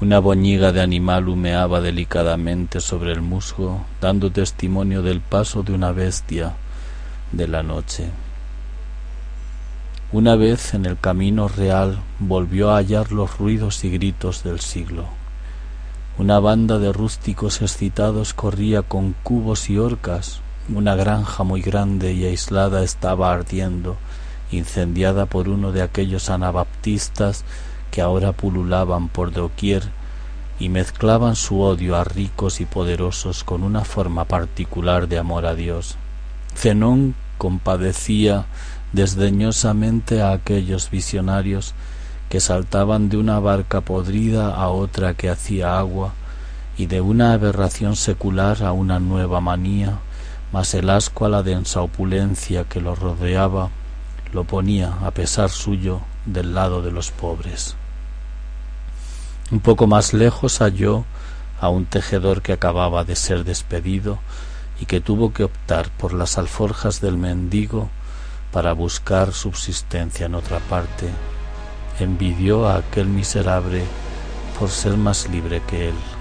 Una 0.00 0.20
boñiga 0.20 0.70
de 0.70 0.80
animal 0.80 1.28
humeaba 1.28 1.80
delicadamente 1.80 2.80
sobre 2.80 3.10
el 3.10 3.20
musgo, 3.20 3.84
dando 4.00 4.30
testimonio 4.30 5.02
del 5.02 5.20
paso 5.20 5.64
de 5.64 5.72
una 5.72 5.90
bestia, 5.90 6.54
de 7.32 7.48
la 7.48 7.64
noche. 7.64 8.08
Una 10.12 10.36
vez 10.36 10.74
en 10.74 10.86
el 10.86 11.00
camino 11.00 11.48
real 11.48 11.98
volvió 12.20 12.70
a 12.70 12.76
hallar 12.76 13.10
los 13.10 13.38
ruidos 13.38 13.82
y 13.82 13.90
gritos 13.90 14.44
del 14.44 14.60
siglo. 14.60 15.06
Una 16.16 16.38
banda 16.38 16.78
de 16.78 16.92
rústicos 16.92 17.60
excitados 17.60 18.34
corría 18.34 18.82
con 18.82 19.16
cubos 19.24 19.68
y 19.68 19.78
orcas. 19.78 20.40
Una 20.72 20.94
granja 20.94 21.42
muy 21.42 21.60
grande 21.60 22.12
y 22.12 22.24
aislada 22.24 22.84
estaba 22.84 23.32
ardiendo, 23.32 23.96
incendiada 24.52 25.26
por 25.26 25.48
uno 25.48 25.72
de 25.72 25.82
aquellos 25.82 26.30
anabaptistas 26.30 27.44
que 27.90 28.00
ahora 28.00 28.32
pululaban 28.32 29.08
por 29.08 29.32
doquier 29.32 29.82
y 30.58 30.68
mezclaban 30.68 31.36
su 31.36 31.60
odio 31.60 31.96
a 31.96 32.04
ricos 32.04 32.60
y 32.60 32.64
poderosos 32.64 33.44
con 33.44 33.62
una 33.62 33.84
forma 33.84 34.24
particular 34.24 35.08
de 35.08 35.18
amor 35.18 35.46
a 35.46 35.54
Dios. 35.54 35.96
Zenón 36.54 37.14
compadecía 37.38 38.46
desdeñosamente 38.92 40.22
a 40.22 40.32
aquellos 40.32 40.90
visionarios 40.90 41.74
que 42.28 42.40
saltaban 42.40 43.08
de 43.08 43.16
una 43.16 43.38
barca 43.38 43.80
podrida 43.80 44.54
a 44.54 44.68
otra 44.68 45.14
que 45.14 45.30
hacía 45.30 45.78
agua 45.78 46.12
y 46.76 46.86
de 46.86 47.00
una 47.00 47.32
aberración 47.32 47.96
secular 47.96 48.62
a 48.62 48.72
una 48.72 48.98
nueva 48.98 49.40
manía, 49.40 49.98
mas 50.52 50.74
el 50.74 50.90
asco 50.90 51.24
a 51.24 51.28
la 51.28 51.42
densa 51.42 51.80
opulencia 51.80 52.64
que 52.64 52.80
lo 52.80 52.94
rodeaba 52.94 53.70
lo 54.32 54.44
ponía, 54.44 54.94
a 55.02 55.10
pesar 55.10 55.50
suyo, 55.50 56.00
del 56.32 56.54
lado 56.54 56.82
de 56.82 56.90
los 56.90 57.10
pobres. 57.10 57.76
Un 59.50 59.60
poco 59.60 59.86
más 59.86 60.12
lejos 60.12 60.58
halló 60.58 61.04
a 61.60 61.68
un 61.68 61.86
tejedor 61.86 62.42
que 62.42 62.52
acababa 62.52 63.04
de 63.04 63.16
ser 63.16 63.44
despedido 63.44 64.18
y 64.80 64.86
que 64.86 65.00
tuvo 65.00 65.32
que 65.32 65.44
optar 65.44 65.90
por 65.90 66.12
las 66.12 66.38
alforjas 66.38 67.00
del 67.00 67.16
mendigo 67.16 67.88
para 68.52 68.72
buscar 68.72 69.32
subsistencia 69.32 70.26
en 70.26 70.34
otra 70.34 70.58
parte, 70.60 71.08
envidió 71.98 72.68
a 72.68 72.76
aquel 72.76 73.06
miserable 73.06 73.84
por 74.58 74.70
ser 74.70 74.96
más 74.96 75.28
libre 75.28 75.62
que 75.68 75.88
él. 75.88 76.17